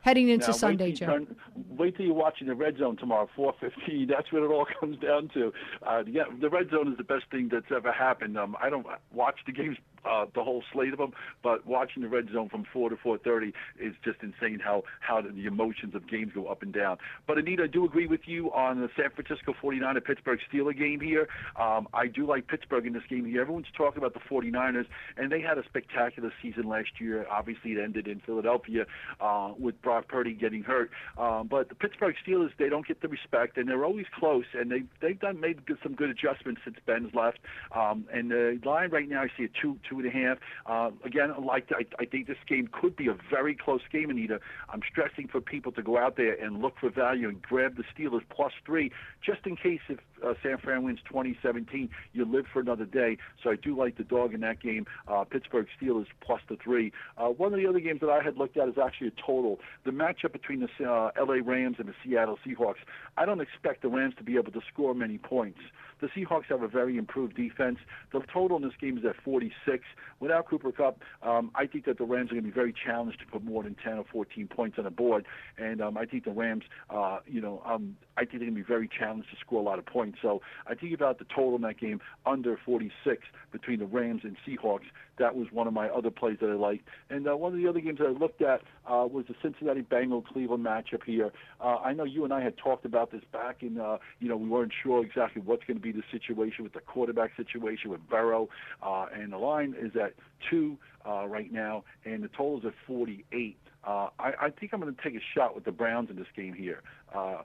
heading 0.02 0.28
into 0.28 0.46
now, 0.46 0.52
Sunday, 0.52 0.92
Joe. 0.92 1.06
Turn, 1.06 1.36
wait 1.68 1.96
till 1.96 2.06
you're 2.06 2.14
watching 2.14 2.46
the 2.46 2.54
red 2.54 2.78
zone 2.78 2.96
tomorrow, 2.96 3.28
4:15. 3.36 4.08
That's 4.08 4.32
what 4.32 4.42
it 4.42 4.46
all 4.46 4.66
comes 4.80 4.98
down 4.98 5.30
to. 5.34 5.52
Uh, 5.86 6.02
yeah, 6.06 6.24
the 6.40 6.48
red 6.48 6.70
zone 6.70 6.90
is 6.90 6.98
the 6.98 7.04
best 7.04 7.24
thing 7.30 7.48
that's 7.50 7.70
ever 7.74 7.92
happened. 7.92 8.38
Um, 8.38 8.56
I 8.60 8.70
don't 8.70 8.86
watch 9.12 9.36
the 9.46 9.52
games 9.52 9.76
uh, 10.04 10.26
the 10.34 10.42
whole 10.42 10.62
slate 10.72 10.92
of 10.92 10.98
them. 10.98 11.12
But 11.42 11.66
watching 11.66 12.02
the 12.02 12.08
red 12.08 12.28
zone 12.32 12.48
from 12.48 12.64
four 12.72 12.90
to 12.90 12.96
four 12.96 13.18
thirty 13.18 13.52
is 13.80 13.94
just 14.04 14.18
insane. 14.22 14.60
How 14.62 14.84
how 15.00 15.20
the 15.20 15.46
emotions 15.46 15.94
of 15.94 16.08
games 16.08 16.32
go 16.34 16.46
up 16.46 16.62
and 16.62 16.72
down. 16.72 16.98
But 17.26 17.38
Anita, 17.38 17.64
I 17.64 17.66
do 17.66 17.84
agree 17.84 18.06
with 18.06 18.22
you 18.26 18.52
on 18.52 18.80
the 18.80 18.88
San 18.96 19.10
Francisco 19.10 19.54
49er 19.62 20.04
Pittsburgh 20.04 20.38
Steeler 20.52 20.76
game 20.76 21.00
here. 21.00 21.28
Um, 21.56 21.88
I 21.92 22.06
do 22.06 22.26
like 22.26 22.46
Pittsburgh 22.46 22.86
in 22.86 22.92
this 22.92 23.02
game 23.08 23.24
here. 23.24 23.40
Everyone's 23.40 23.66
talking 23.76 23.98
about 23.98 24.14
the 24.14 24.20
49ers, 24.20 24.86
and 25.16 25.30
they 25.30 25.40
had 25.40 25.58
a 25.58 25.64
spectacular 25.64 26.32
season 26.42 26.64
last 26.64 27.00
year. 27.00 27.26
Obviously, 27.30 27.72
it 27.72 27.82
ended 27.82 28.06
in 28.06 28.20
Philadelphia 28.20 28.86
uh, 29.20 29.52
with 29.58 29.80
Brock 29.82 30.08
Purdy 30.08 30.34
getting 30.34 30.62
hurt. 30.62 30.90
Um, 31.16 31.47
but 31.48 31.68
the 31.68 31.74
Pittsburgh 31.74 32.14
Steelers, 32.26 32.50
they 32.58 32.68
don't 32.68 32.86
get 32.86 33.00
the 33.00 33.08
respect, 33.08 33.56
and 33.56 33.68
they're 33.68 33.84
always 33.84 34.06
close, 34.18 34.44
and 34.54 34.70
they 34.70 34.82
they've 35.00 35.18
done 35.18 35.40
made 35.40 35.60
some 35.82 35.94
good 35.94 36.10
adjustments 36.10 36.60
since 36.64 36.76
Ben's 36.86 37.14
left. 37.14 37.38
Um, 37.74 38.06
and 38.12 38.30
the 38.30 38.60
line 38.64 38.90
right 38.90 39.08
now, 39.08 39.22
I 39.22 39.28
see 39.36 39.44
a 39.44 39.48
two 39.60 39.78
two 39.88 40.00
and 40.00 40.06
a 40.06 40.10
half. 40.10 40.38
Uh, 40.66 40.90
again, 41.04 41.32
like 41.44 41.68
I, 41.70 41.84
I 42.00 42.04
think 42.04 42.26
this 42.26 42.38
game 42.48 42.68
could 42.72 42.96
be 42.96 43.08
a 43.08 43.16
very 43.30 43.54
close 43.54 43.82
game, 43.90 44.10
Anita. 44.10 44.40
I'm 44.68 44.80
stressing 44.90 45.28
for 45.28 45.40
people 45.40 45.72
to 45.72 45.82
go 45.82 45.98
out 45.98 46.16
there 46.16 46.34
and 46.34 46.60
look 46.60 46.74
for 46.80 46.90
value 46.90 47.28
and 47.28 47.40
grab 47.42 47.76
the 47.76 47.84
Steelers 47.94 48.22
plus 48.30 48.52
three, 48.64 48.90
just 49.24 49.46
in 49.46 49.56
case 49.56 49.80
if 49.88 49.98
uh, 50.24 50.34
San 50.42 50.58
Fran 50.58 50.82
wins 50.82 51.00
2017, 51.08 51.88
you 52.12 52.24
live 52.24 52.46
for 52.52 52.60
another 52.60 52.84
day. 52.84 53.18
So 53.42 53.50
I 53.50 53.56
do 53.56 53.76
like 53.76 53.96
the 53.96 54.04
dog 54.04 54.34
in 54.34 54.40
that 54.40 54.60
game. 54.60 54.86
Uh, 55.06 55.24
Pittsburgh 55.24 55.66
Steelers 55.80 56.06
plus 56.20 56.40
the 56.48 56.56
three. 56.62 56.92
Uh, 57.16 57.26
one 57.26 57.52
of 57.52 57.60
the 57.60 57.66
other 57.66 57.80
games 57.80 58.00
that 58.00 58.10
I 58.10 58.22
had 58.22 58.36
looked 58.36 58.56
at 58.56 58.68
is 58.68 58.74
actually 58.82 59.08
a 59.08 59.22
total. 59.24 59.60
The 59.84 59.90
matchup 59.90 60.32
between 60.32 60.60
the 60.60 60.68
uh, 60.84 61.10
L.A. 61.16 61.42
Rams 61.42 61.76
and 61.78 61.88
the 61.88 61.94
Seattle 62.04 62.38
Seahawks. 62.46 62.82
I 63.16 63.24
don't 63.24 63.40
expect 63.40 63.82
the 63.82 63.88
Rams 63.88 64.14
to 64.18 64.24
be 64.24 64.36
able 64.36 64.52
to 64.52 64.60
score 64.72 64.94
many 64.94 65.18
points. 65.18 65.58
The 66.00 66.08
Seahawks 66.08 66.44
have 66.48 66.62
a 66.62 66.68
very 66.68 66.96
improved 66.96 67.36
defense. 67.36 67.78
The 68.12 68.20
total 68.32 68.56
in 68.56 68.62
this 68.62 68.72
game 68.80 68.98
is 68.98 69.04
at 69.04 69.16
46. 69.24 69.84
Without 70.20 70.48
Cooper 70.48 70.72
Kupp, 70.72 71.02
um, 71.22 71.50
I 71.54 71.66
think 71.66 71.84
that 71.86 71.98
the 71.98 72.04
Rams 72.04 72.30
are 72.30 72.34
going 72.34 72.44
to 72.44 72.48
be 72.48 72.54
very 72.54 72.72
challenged 72.72 73.18
to 73.20 73.26
put 73.26 73.44
more 73.44 73.62
than 73.62 73.74
10 73.82 73.98
or 73.98 74.04
14 74.12 74.46
points 74.46 74.78
on 74.78 74.84
the 74.84 74.90
board. 74.90 75.26
And 75.58 75.80
um, 75.80 75.96
I 75.96 76.04
think 76.06 76.24
the 76.24 76.30
Rams, 76.30 76.64
uh, 76.90 77.18
you 77.26 77.40
know, 77.40 77.62
um, 77.64 77.96
I 78.16 78.20
think 78.20 78.32
they're 78.32 78.50
going 78.50 78.54
to 78.54 78.62
be 78.62 78.62
very 78.62 78.88
challenged 78.88 79.30
to 79.30 79.36
score 79.40 79.60
a 79.60 79.64
lot 79.64 79.78
of 79.78 79.86
points. 79.86 80.07
So 80.20 80.40
I 80.66 80.74
think 80.74 80.94
about 80.94 81.18
the 81.18 81.24
total 81.24 81.56
in 81.56 81.62
that 81.62 81.78
game 81.78 82.00
under 82.26 82.58
46 82.64 83.22
between 83.52 83.78
the 83.78 83.86
Rams 83.86 84.22
and 84.24 84.36
Seahawks. 84.46 84.86
That 85.18 85.34
was 85.34 85.48
one 85.50 85.66
of 85.66 85.72
my 85.72 85.88
other 85.88 86.10
plays 86.10 86.38
that 86.40 86.50
I 86.50 86.54
liked. 86.54 86.88
And 87.10 87.28
uh, 87.28 87.36
one 87.36 87.52
of 87.52 87.58
the 87.58 87.68
other 87.68 87.80
games 87.80 87.98
that 87.98 88.06
I 88.06 88.10
looked 88.10 88.42
at 88.42 88.62
uh, 88.86 89.06
was 89.10 89.26
the 89.28 89.34
Cincinnati 89.42 89.80
Bengal 89.80 90.22
Cleveland 90.22 90.64
matchup 90.64 91.02
here. 91.04 91.32
Uh, 91.60 91.76
I 91.76 91.92
know 91.92 92.04
you 92.04 92.24
and 92.24 92.32
I 92.32 92.42
had 92.42 92.56
talked 92.56 92.84
about 92.84 93.10
this 93.10 93.22
back 93.32 93.62
in, 93.62 93.80
uh, 93.80 93.98
you 94.20 94.28
know, 94.28 94.36
we 94.36 94.48
weren't 94.48 94.72
sure 94.82 95.04
exactly 95.04 95.42
what's 95.42 95.64
going 95.64 95.76
to 95.76 95.82
be 95.82 95.92
the 95.92 96.04
situation 96.12 96.64
with 96.64 96.72
the 96.72 96.80
quarterback 96.80 97.32
situation 97.36 97.90
with 97.90 98.06
Burrow. 98.08 98.48
Uh, 98.82 99.06
and 99.12 99.32
the 99.32 99.38
line 99.38 99.74
is 99.78 99.92
at 99.96 100.14
two 100.48 100.78
uh, 101.06 101.26
right 101.26 101.52
now, 101.52 101.84
and 102.04 102.22
the 102.22 102.28
total 102.28 102.58
is 102.58 102.64
at 102.66 102.74
48. 102.86 103.56
Uh, 103.84 104.08
I, 104.18 104.32
I 104.40 104.50
think 104.50 104.72
I'm 104.72 104.80
going 104.80 104.94
to 104.94 105.02
take 105.02 105.14
a 105.14 105.24
shot 105.34 105.54
with 105.54 105.64
the 105.64 105.72
Browns 105.72 106.10
in 106.10 106.16
this 106.16 106.26
game 106.36 106.52
here. 106.52 106.82
Uh, 107.14 107.38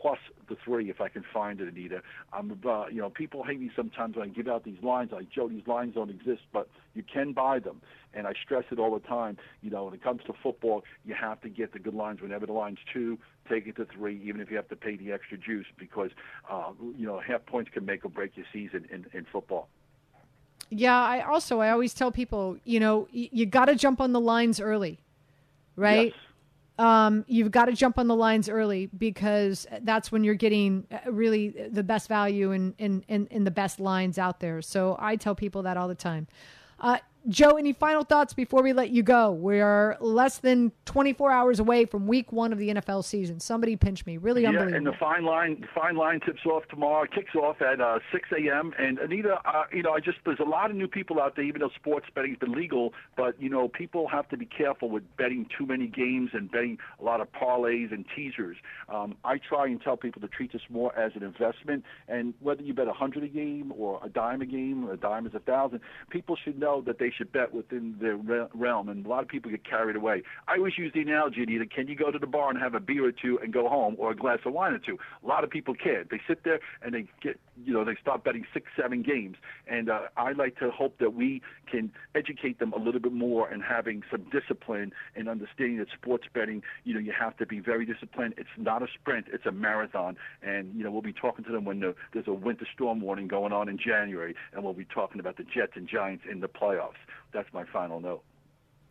plus 0.00 0.18
the 0.48 0.56
three 0.64 0.90
if 0.90 1.00
I 1.00 1.08
can 1.08 1.24
find 1.32 1.60
it, 1.60 1.68
Anita. 1.68 2.02
I'm, 2.32 2.58
uh, 2.66 2.86
you 2.88 3.00
know, 3.00 3.10
people 3.10 3.44
hate 3.44 3.60
me 3.60 3.70
sometimes 3.76 4.16
when 4.16 4.28
I 4.28 4.32
give 4.32 4.48
out 4.48 4.64
these 4.64 4.82
lines. 4.82 5.12
Like, 5.12 5.28
Joe, 5.30 5.48
these 5.48 5.66
lines 5.66 5.94
don't 5.94 6.10
exist, 6.10 6.42
but 6.52 6.68
you 6.94 7.02
can 7.02 7.32
buy 7.32 7.58
them. 7.58 7.80
And 8.14 8.26
I 8.26 8.32
stress 8.42 8.64
it 8.70 8.78
all 8.78 8.92
the 8.92 9.06
time. 9.06 9.36
You 9.62 9.70
know, 9.70 9.84
when 9.84 9.94
it 9.94 10.02
comes 10.02 10.22
to 10.26 10.32
football, 10.42 10.84
you 11.04 11.14
have 11.14 11.40
to 11.42 11.48
get 11.48 11.72
the 11.72 11.78
good 11.78 11.94
lines. 11.94 12.20
Whenever 12.20 12.46
the 12.46 12.52
line's 12.52 12.78
two, 12.92 13.18
take 13.48 13.66
it 13.66 13.76
to 13.76 13.84
three, 13.84 14.20
even 14.24 14.40
if 14.40 14.50
you 14.50 14.56
have 14.56 14.68
to 14.68 14.76
pay 14.76 14.96
the 14.96 15.12
extra 15.12 15.36
juice, 15.36 15.66
because, 15.78 16.10
uh, 16.50 16.72
you 16.96 17.06
know, 17.06 17.20
half 17.20 17.44
points 17.46 17.70
can 17.72 17.84
make 17.84 18.04
or 18.04 18.08
break 18.08 18.36
your 18.36 18.46
season 18.52 18.86
in, 18.90 19.06
in 19.12 19.26
football. 19.30 19.68
Yeah, 20.70 20.96
I 20.96 21.22
also 21.22 21.60
I 21.60 21.70
always 21.70 21.94
tell 21.94 22.12
people, 22.12 22.56
you 22.64 22.78
know, 22.78 23.08
y- 23.12 23.28
you 23.32 23.44
got 23.44 23.64
to 23.66 23.74
jump 23.74 24.00
on 24.00 24.12
the 24.12 24.20
lines 24.20 24.60
early, 24.60 25.00
right? 25.76 26.14
Yes 26.14 26.29
um, 26.80 27.26
you've 27.28 27.50
got 27.50 27.66
to 27.66 27.72
jump 27.72 27.98
on 27.98 28.08
the 28.08 28.16
lines 28.16 28.48
early 28.48 28.86
because 28.86 29.66
that's 29.82 30.10
when 30.10 30.24
you're 30.24 30.34
getting 30.34 30.86
uh, 30.90 31.10
really 31.12 31.50
the 31.70 31.82
best 31.82 32.08
value 32.08 32.52
and 32.52 32.74
in, 32.78 33.04
in, 33.06 33.26
in, 33.26 33.44
the 33.44 33.50
best 33.50 33.80
lines 33.80 34.16
out 34.16 34.40
there. 34.40 34.62
So 34.62 34.96
I 34.98 35.16
tell 35.16 35.34
people 35.34 35.60
that 35.64 35.76
all 35.76 35.88
the 35.88 35.94
time. 35.94 36.26
Uh, 36.80 36.96
Joe, 37.28 37.56
any 37.56 37.72
final 37.72 38.02
thoughts 38.02 38.32
before 38.32 38.62
we 38.62 38.72
let 38.72 38.90
you 38.90 39.02
go? 39.02 39.30
We 39.30 39.60
are 39.60 39.96
less 40.00 40.38
than 40.38 40.72
24 40.86 41.30
hours 41.30 41.60
away 41.60 41.84
from 41.84 42.06
week 42.06 42.32
one 42.32 42.52
of 42.52 42.58
the 42.58 42.70
NFL 42.70 43.04
season. 43.04 43.40
Somebody 43.40 43.76
pinch 43.76 44.06
me. 44.06 44.16
Really 44.16 44.42
yeah, 44.42 44.48
unbelievable. 44.48 44.76
and 44.78 44.86
the 44.86 44.98
fine 44.98 45.24
line, 45.24 45.60
the 45.60 45.66
fine 45.74 45.96
line 45.96 46.20
tips 46.20 46.46
off 46.46 46.66
tomorrow. 46.68 47.06
Kicks 47.06 47.34
off 47.34 47.60
at 47.60 47.80
uh, 47.80 47.98
6 48.10 48.28
a.m. 48.32 48.72
And 48.78 48.98
Anita, 48.98 49.38
uh, 49.44 49.64
you 49.72 49.82
know, 49.82 49.92
I 49.92 50.00
just 50.00 50.18
there's 50.24 50.40
a 50.40 50.44
lot 50.44 50.70
of 50.70 50.76
new 50.76 50.88
people 50.88 51.20
out 51.20 51.36
there. 51.36 51.44
Even 51.44 51.60
though 51.60 51.70
sports 51.74 52.06
betting's 52.14 52.38
been 52.38 52.52
legal, 52.52 52.94
but 53.16 53.40
you 53.40 53.50
know, 53.50 53.68
people 53.68 54.08
have 54.08 54.28
to 54.30 54.36
be 54.38 54.46
careful 54.46 54.88
with 54.88 55.04
betting 55.16 55.46
too 55.56 55.66
many 55.66 55.88
games 55.88 56.30
and 56.32 56.50
betting 56.50 56.78
a 56.98 57.04
lot 57.04 57.20
of 57.20 57.30
parlays 57.32 57.92
and 57.92 58.06
teasers. 58.16 58.56
Um, 58.88 59.16
I 59.24 59.38
try 59.38 59.66
and 59.66 59.80
tell 59.80 59.96
people 59.96 60.22
to 60.22 60.28
treat 60.28 60.52
this 60.52 60.62
more 60.70 60.98
as 60.98 61.12
an 61.14 61.22
investment. 61.22 61.84
And 62.08 62.32
whether 62.40 62.62
you 62.62 62.72
bet 62.72 62.88
a 62.88 62.92
hundred 62.92 63.24
a 63.24 63.28
game 63.28 63.72
or 63.76 64.00
a 64.02 64.08
dime 64.08 64.40
a 64.40 64.46
game, 64.46 64.88
a 64.88 64.96
dime 64.96 65.26
is 65.26 65.34
a 65.34 65.40
thousand, 65.40 65.80
people 66.08 66.36
should 66.42 66.58
know 66.58 66.80
that 66.86 66.98
they 66.98 67.09
should 67.16 67.32
bet 67.32 67.52
within 67.52 67.96
their 68.00 68.16
realm. 68.54 68.88
And 68.88 69.04
a 69.04 69.08
lot 69.08 69.22
of 69.22 69.28
people 69.28 69.50
get 69.50 69.64
carried 69.64 69.96
away. 69.96 70.22
I 70.48 70.56
always 70.56 70.78
use 70.78 70.92
the 70.92 71.00
analogy, 71.00 71.44
either 71.48 71.66
can 71.66 71.88
you 71.88 71.96
go 71.96 72.10
to 72.10 72.18
the 72.18 72.26
bar 72.26 72.50
and 72.50 72.58
have 72.58 72.74
a 72.74 72.80
beer 72.80 73.06
or 73.06 73.12
two 73.12 73.38
and 73.42 73.52
go 73.52 73.68
home, 73.68 73.96
or 73.98 74.10
a 74.10 74.16
glass 74.16 74.38
of 74.44 74.52
wine 74.52 74.72
or 74.72 74.78
two? 74.78 74.98
A 75.24 75.26
lot 75.26 75.44
of 75.44 75.50
people 75.50 75.74
can't. 75.74 76.10
They 76.10 76.20
sit 76.26 76.44
there 76.44 76.60
and 76.82 76.94
they 76.94 77.06
get, 77.22 77.38
you 77.64 77.72
know, 77.72 77.84
they 77.84 77.96
start 78.00 78.24
betting 78.24 78.46
six, 78.52 78.66
seven 78.80 79.02
games. 79.02 79.36
And 79.66 79.90
uh, 79.90 80.00
I 80.16 80.32
like 80.32 80.58
to 80.58 80.70
hope 80.70 80.98
that 80.98 81.14
we 81.14 81.42
can 81.70 81.92
educate 82.14 82.58
them 82.58 82.72
a 82.72 82.78
little 82.78 83.00
bit 83.00 83.12
more 83.12 83.48
and 83.48 83.62
having 83.62 84.02
some 84.10 84.24
discipline 84.30 84.92
and 85.14 85.28
understanding 85.28 85.78
that 85.78 85.88
sports 85.94 86.24
betting, 86.32 86.62
you 86.84 86.94
know, 86.94 87.00
you 87.00 87.12
have 87.18 87.36
to 87.38 87.46
be 87.46 87.60
very 87.60 87.84
disciplined. 87.84 88.34
It's 88.36 88.48
not 88.56 88.82
a 88.82 88.86
sprint; 88.92 89.26
it's 89.32 89.46
a 89.46 89.52
marathon. 89.52 90.16
And 90.42 90.74
you 90.74 90.84
know, 90.84 90.90
we'll 90.90 91.02
be 91.02 91.12
talking 91.12 91.44
to 91.44 91.52
them 91.52 91.64
when 91.64 91.80
the, 91.80 91.94
there's 92.12 92.28
a 92.28 92.32
winter 92.32 92.66
storm 92.74 93.00
warning 93.00 93.28
going 93.28 93.52
on 93.52 93.68
in 93.68 93.78
January, 93.78 94.34
and 94.52 94.64
we'll 94.64 94.74
be 94.74 94.84
talking 94.84 95.20
about 95.20 95.36
the 95.36 95.44
Jets 95.44 95.72
and 95.74 95.88
Giants 95.88 96.24
in 96.30 96.40
the 96.40 96.48
playoffs. 96.48 96.99
That's 97.32 97.52
my 97.52 97.64
final 97.72 98.00
note. 98.00 98.22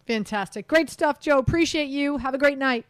Fantastic. 0.08 0.68
Great 0.68 0.90
stuff, 0.90 1.20
Joe. 1.20 1.38
Appreciate 1.38 1.88
you. 1.88 2.18
Have 2.18 2.34
a 2.34 2.38
great 2.38 2.58
night. 2.58 2.86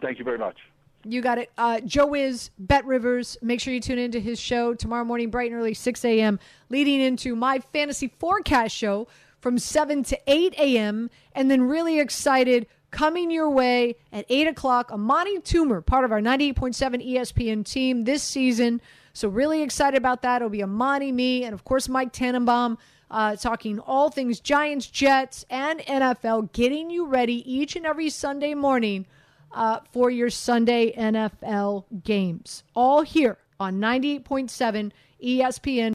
Thank 0.00 0.18
you 0.18 0.24
very 0.24 0.38
much. 0.38 0.56
You 1.04 1.22
got 1.22 1.38
it. 1.38 1.50
Uh, 1.56 1.80
Joe 1.80 2.14
is 2.14 2.50
BetRivers. 2.62 3.40
Make 3.42 3.60
sure 3.60 3.72
you 3.72 3.80
tune 3.80 3.98
into 3.98 4.20
his 4.20 4.38
show 4.38 4.74
tomorrow 4.74 5.04
morning, 5.04 5.30
bright 5.30 5.50
and 5.50 5.58
early, 5.58 5.74
6 5.74 6.04
a.m., 6.04 6.38
leading 6.68 7.00
into 7.00 7.34
my 7.36 7.60
fantasy 7.60 8.12
forecast 8.18 8.76
show 8.76 9.06
from 9.40 9.58
7 9.58 10.02
to 10.04 10.18
8 10.26 10.54
a.m. 10.58 11.08
And 11.32 11.50
then 11.50 11.62
really 11.62 12.00
excited 12.00 12.66
coming 12.90 13.30
your 13.30 13.48
way 13.48 13.96
at 14.12 14.26
8 14.28 14.48
o'clock. 14.48 14.90
Amani 14.90 15.38
Toomer, 15.38 15.84
part 15.84 16.04
of 16.04 16.12
our 16.12 16.20
98.7 16.20 17.06
ESPN 17.06 17.64
team 17.64 18.04
this 18.04 18.22
season. 18.22 18.80
So, 19.12 19.28
really 19.28 19.62
excited 19.62 19.96
about 19.96 20.22
that. 20.22 20.36
It'll 20.36 20.48
be 20.48 20.62
Amani, 20.62 21.10
me, 21.10 21.44
and 21.44 21.54
of 21.54 21.64
course, 21.64 21.88
Mike 21.88 22.12
Tannenbaum. 22.12 22.76
Uh, 23.10 23.36
talking 23.36 23.78
all 23.80 24.10
things 24.10 24.40
Giants, 24.40 24.86
Jets, 24.86 25.44
and 25.48 25.80
NFL, 25.80 26.52
getting 26.52 26.90
you 26.90 27.06
ready 27.06 27.50
each 27.50 27.74
and 27.74 27.86
every 27.86 28.10
Sunday 28.10 28.54
morning 28.54 29.06
uh, 29.52 29.80
for 29.92 30.10
your 30.10 30.30
Sunday 30.30 30.92
NFL 30.92 31.84
games. 32.04 32.64
All 32.74 33.02
here 33.02 33.38
on 33.58 33.80
98.7 33.80 34.92
ESPN. 35.24 35.92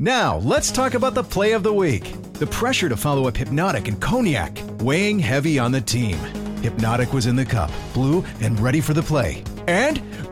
Now, 0.00 0.38
let's 0.38 0.70
talk 0.70 0.94
about 0.94 1.14
the 1.14 1.24
play 1.24 1.52
of 1.52 1.64
the 1.64 1.72
week. 1.72 2.14
The 2.34 2.46
pressure 2.46 2.88
to 2.88 2.96
follow 2.96 3.26
up 3.26 3.36
Hypnotic 3.36 3.88
and 3.88 4.00
Cognac, 4.00 4.56
weighing 4.80 5.18
heavy 5.18 5.58
on 5.58 5.72
the 5.72 5.80
team. 5.80 6.16
Hypnotic 6.62 7.12
was 7.12 7.26
in 7.26 7.34
the 7.34 7.44
cup, 7.44 7.70
blue, 7.94 8.24
and 8.40 8.58
ready 8.60 8.80
for 8.80 8.94
the 8.94 9.02
play. 9.02 9.42
And 9.66 10.00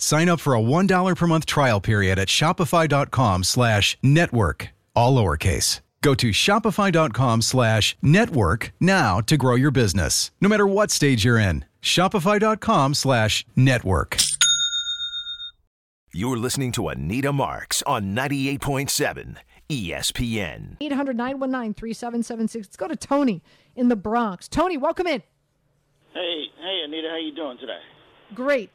Sign 0.00 0.30
up 0.30 0.40
for 0.40 0.54
a 0.54 0.60
$1 0.60 1.16
per 1.16 1.26
month 1.26 1.44
trial 1.46 1.80
period 1.80 2.18
at 2.18 2.28
shopify.com 2.28 3.44
slash 3.44 3.98
network, 4.02 4.70
all 4.96 5.14
lowercase. 5.14 5.80
Go 6.02 6.14
to 6.14 6.30
shopify.com 6.30 7.42
slash 7.42 7.96
network 8.00 8.72
now 8.80 9.20
to 9.20 9.36
grow 9.36 9.54
your 9.54 9.70
business, 9.70 10.30
no 10.40 10.48
matter 10.48 10.66
what 10.66 10.90
stage 10.90 11.24
you're 11.24 11.38
in. 11.38 11.66
Shopify.com 11.82 12.94
slash 12.94 13.44
network. 13.54 14.16
You're 16.14 16.38
listening 16.38 16.72
to 16.72 16.88
Anita 16.88 17.32
Marks 17.32 17.82
on 17.82 18.16
98.7 18.16 19.36
ESPN. 19.68 20.76
800 20.80 21.16
919 21.16 21.74
3776. 21.74 22.66
Let's 22.66 22.76
go 22.76 22.88
to 22.88 22.96
Tony 22.96 23.42
in 23.76 23.88
the 23.88 23.96
Bronx. 23.96 24.48
Tony, 24.48 24.78
welcome 24.78 25.06
in. 25.06 25.22
Hey, 26.14 26.44
hey, 26.58 26.80
Anita, 26.86 27.08
how 27.10 27.18
you 27.18 27.34
doing 27.34 27.58
today? 27.58 27.78
Great. 28.34 28.70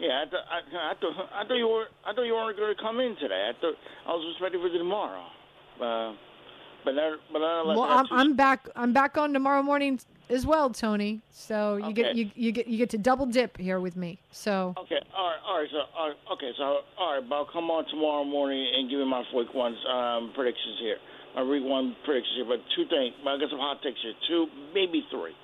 Yeah, 0.00 0.24
I, 0.24 0.30
th- 0.30 0.42
I, 0.48 0.92
I 0.92 0.94
thought 0.98 1.28
I 1.34 1.44
thought 1.46 1.54
you 1.60 1.68
were 1.68 1.84
I 2.06 2.14
thought 2.14 2.22
you 2.22 2.32
weren't 2.32 2.56
going 2.56 2.74
to 2.74 2.82
come 2.82 3.00
in 3.00 3.16
today. 3.20 3.50
I 3.50 3.60
thought 3.60 3.74
I 4.06 4.10
was 4.16 4.24
just 4.32 4.40
ready 4.40 4.56
for 4.56 4.70
tomorrow. 4.72 5.24
Uh, 5.76 6.16
but 6.84 6.94
I, 6.96 7.16
but 7.30 7.42
I 7.42 7.62
well, 7.66 7.82
I'm, 7.84 8.06
I'm 8.10 8.36
back. 8.36 8.66
I'm 8.74 8.94
back 8.94 9.18
on 9.18 9.34
tomorrow 9.34 9.62
morning 9.62 10.00
as 10.30 10.46
well, 10.46 10.70
Tony. 10.70 11.20
So 11.30 11.76
you 11.76 11.92
Okay. 11.92 11.92
get 11.92 12.16
you, 12.16 12.30
you 12.34 12.52
get 12.52 12.66
you 12.66 12.78
get 12.78 12.88
to 12.90 12.98
double 12.98 13.26
dip 13.26 13.58
here 13.58 13.78
with 13.80 13.96
me. 13.96 14.18
So 14.30 14.74
Okay, 14.78 15.00
all 15.14 15.28
right, 15.28 15.40
all 15.46 15.58
right, 15.60 15.68
so 15.70 15.78
all 15.94 16.08
right, 16.08 16.16
okay, 16.32 16.50
so 16.56 16.80
all 16.96 17.12
right, 17.20 17.28
but 17.28 17.34
I'll 17.36 17.52
come 17.52 17.68
on 17.70 17.84
tomorrow 17.90 18.24
morning 18.24 18.66
and 18.74 18.88
give 18.88 18.98
you 18.98 19.04
my 19.04 19.22
week 19.36 19.52
one 19.52 19.76
um, 19.92 20.32
predictions 20.34 20.78
here. 20.80 20.96
My 21.36 21.42
week 21.42 21.62
one 21.62 21.94
predictions 22.06 22.36
here, 22.36 22.46
but 22.48 22.64
two 22.74 22.88
things. 22.88 23.12
I 23.20 23.36
got 23.36 23.50
some 23.50 23.60
hot 23.60 23.82
takes 23.82 24.00
here. 24.00 24.14
Two, 24.26 24.46
maybe 24.72 25.04
three. 25.10 25.36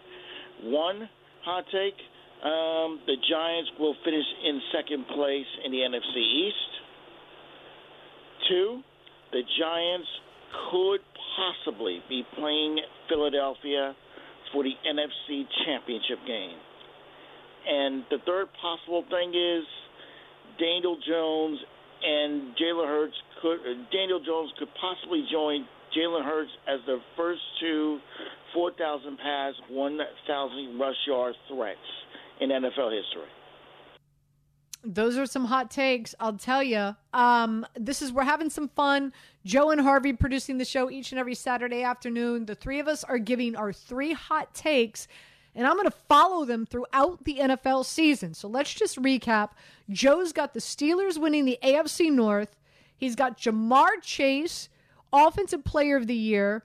One 0.63 1.11
hot 1.45 1.65
take: 1.71 1.95
um, 2.45 3.01
the 3.07 3.17
Giants 3.29 3.71
will 3.79 3.95
finish 4.05 4.25
in 4.45 4.61
second 4.73 5.07
place 5.09 5.47
in 5.65 5.73
the 5.73 5.79
NFC 5.79 6.17
East. 6.17 6.73
Two, 8.49 8.81
the 9.33 9.43
Giants 9.59 10.09
could 10.71 11.01
possibly 11.37 12.01
be 12.09 12.23
playing 12.39 12.79
Philadelphia 13.09 13.95
for 14.53 14.63
the 14.63 14.73
NFC 14.87 15.45
Championship 15.65 16.19
game. 16.27 16.59
And 17.67 18.05
the 18.11 18.19
third 18.25 18.47
possible 18.61 19.05
thing 19.11 19.31
is 19.31 19.65
Daniel 20.59 20.97
Jones 21.07 21.59
and 22.05 22.55
Jalen 22.55 22.87
Hurts 22.87 23.17
could 23.43 23.59
uh, 23.61 23.75
Daniel 23.91 24.21
Jones 24.25 24.53
could 24.59 24.69
possibly 24.81 25.27
join 25.33 25.67
Jalen 25.97 26.25
Hurts 26.25 26.51
as 26.69 26.79
the 26.87 26.99
first 27.17 27.41
two 27.61 27.99
4,000 28.55 29.19
pass, 29.19 29.55
1,000 29.69 30.79
rush 30.79 30.95
yard 31.07 31.35
threats 31.49 31.79
in 32.41 32.51
NFL 32.51 32.93
history. 32.93 33.29
those 34.85 35.19
are 35.19 35.27
some 35.27 35.45
hot 35.47 35.71
takes. 35.71 36.15
I'll 36.21 36.37
tell 36.37 36.63
you. 36.63 36.95
Um, 37.13 37.67
this 37.75 38.03
is 38.03 38.13
we're 38.13 38.23
having 38.25 38.51
some 38.51 38.69
fun. 38.69 39.13
Joe 39.45 39.71
and 39.71 39.81
Harvey 39.81 40.13
producing 40.13 40.59
the 40.59 40.65
show 40.65 40.91
each 40.91 41.11
and 41.13 41.19
every 41.19 41.35
Saturday 41.35 41.83
afternoon. 41.83 42.47
The 42.47 42.55
three 42.55 42.79
of 42.79 42.87
us 42.87 43.03
are 43.03 43.19
giving 43.19 43.57
our 43.57 43.73
three 43.73 44.13
hot 44.13 44.55
takes. 44.55 45.09
And 45.57 45.67
I'm 45.67 45.75
going 45.75 45.87
to 45.87 45.97
follow 46.09 46.45
them 46.45 46.67
throughout 46.67 47.25
the 47.25 47.39
NFL 47.39 47.87
season. 47.87 48.35
So 48.35 48.47
let's 48.47 48.75
just 48.75 49.01
recap. 49.01 49.51
Joe's 49.89 50.33
got 50.33 50.53
the 50.53 50.61
Steelers 50.61 51.19
winning 51.19 51.47
the 51.47 51.59
AFC 51.63 52.13
North. 52.13 52.55
He's 52.97 53.17
got 53.17 53.39
Ja'Marr 53.39 54.03
Chase, 54.03 54.69
Offensive 55.13 55.65
Player 55.65 55.97
of 55.97 56.07
the 56.07 56.15
Year. 56.15 56.63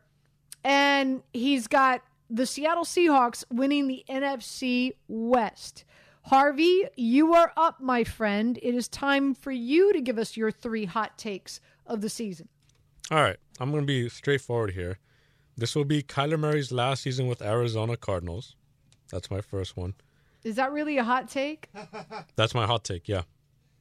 And 0.63 1.23
he's 1.33 1.67
got 1.67 2.01
the 2.31 2.45
Seattle 2.45 2.85
Seahawks 2.85 3.43
winning 3.51 3.87
the 3.87 4.05
NFC 4.09 4.93
West. 5.09 5.83
Harvey, 6.23 6.85
you 6.95 7.33
are 7.33 7.51
up, 7.57 7.81
my 7.81 8.03
friend. 8.03 8.57
It 8.61 8.73
is 8.73 8.87
time 8.87 9.33
for 9.33 9.51
you 9.51 9.91
to 9.91 9.99
give 9.99 10.17
us 10.17 10.37
your 10.37 10.49
three 10.49 10.85
hot 10.85 11.17
takes 11.17 11.59
of 11.85 11.99
the 11.99 12.09
season. 12.09 12.47
All 13.09 13.21
right, 13.21 13.37
I'm 13.59 13.71
going 13.71 13.83
to 13.83 13.87
be 13.87 14.07
straightforward 14.07 14.71
here. 14.71 14.99
This 15.57 15.75
will 15.75 15.83
be 15.83 16.01
Kyler 16.01 16.39
Murray's 16.39 16.71
last 16.71 17.03
season 17.03 17.27
with 17.27 17.41
Arizona 17.41 17.97
Cardinals. 17.97 18.55
That's 19.11 19.29
my 19.29 19.41
first 19.41 19.75
one. 19.75 19.95
Is 20.43 20.55
that 20.55 20.71
really 20.71 20.97
a 20.97 21.03
hot 21.03 21.29
take? 21.29 21.69
That's 22.37 22.55
my 22.55 22.65
hot 22.65 22.85
take. 22.85 23.09
Yeah. 23.09 23.23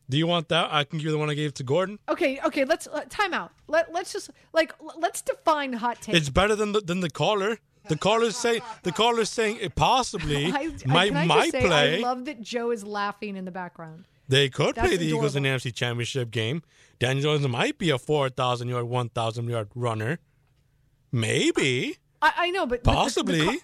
Do 0.09 0.19
you 0.19 0.27
want 0.27 0.49
that? 0.49 0.73
I 0.73 0.83
can 0.83 0.99
give 0.99 1.07
you 1.07 1.13
the 1.13 1.19
one 1.19 1.31
I 1.31 1.35
gave 1.35 1.55
to 1.55 1.63
Gordon. 1.63 2.01
Okay, 2.09 2.41
okay, 2.45 2.65
let's 2.65 2.89
uh, 2.89 3.05
time 3.09 3.33
out. 3.33 3.53
Let 3.69 3.93
let's 3.93 4.13
just 4.13 4.31
like 4.53 4.75
let's 4.99 5.23
define 5.23 5.73
hot 5.73 6.03
take. 6.03 6.17
It's 6.17 6.29
better 6.29 6.57
than 6.57 6.73
the, 6.73 6.81
than 6.81 6.99
the 6.99 7.11
caller. 7.11 7.59
The 7.91 7.97
caller's 7.99 8.37
saying 8.37 8.63
the 8.85 8.93
caller's 8.93 9.29
saying 9.29 9.59
it 9.61 9.75
possibly 9.75 10.47
I, 10.53 10.59
I- 10.59 10.87
might 10.87 11.09
can 11.09 11.17
I 11.19 11.27
might 11.27 11.37
just 11.41 11.51
say, 11.53 11.67
play. 11.67 11.99
I 11.99 12.01
love 12.01 12.25
that 12.25 12.41
Joe 12.41 12.71
is 12.71 12.83
laughing 12.85 13.37
in 13.37 13.45
the 13.45 13.51
background. 13.51 14.07
they 14.29 14.49
could 14.49 14.75
That's 14.77 14.89
play 14.89 14.97
the 14.97 15.07
Eagles 15.07 15.37
in 15.37 15.43
the. 15.43 15.49
NFC 15.51 15.75
Championship 15.75 16.31
game. 16.31 16.63
Daniel 16.99 17.23
Jones 17.37 17.47
might 17.49 17.77
be 17.79 17.91
a 17.91 17.99
four 17.99 18.29
thousand 18.31 18.69
yard, 18.69 18.87
one 18.87 19.09
thousand 19.11 19.49
yard 19.49 19.69
runner. 19.75 20.19
Maybe, 21.13 21.97
I, 22.23 22.33
I 22.37 22.51
know, 22.51 22.67
but 22.67 22.85
but 22.85 22.91
the- 22.91 22.91
the 22.91 22.97
possibly. 22.97 23.59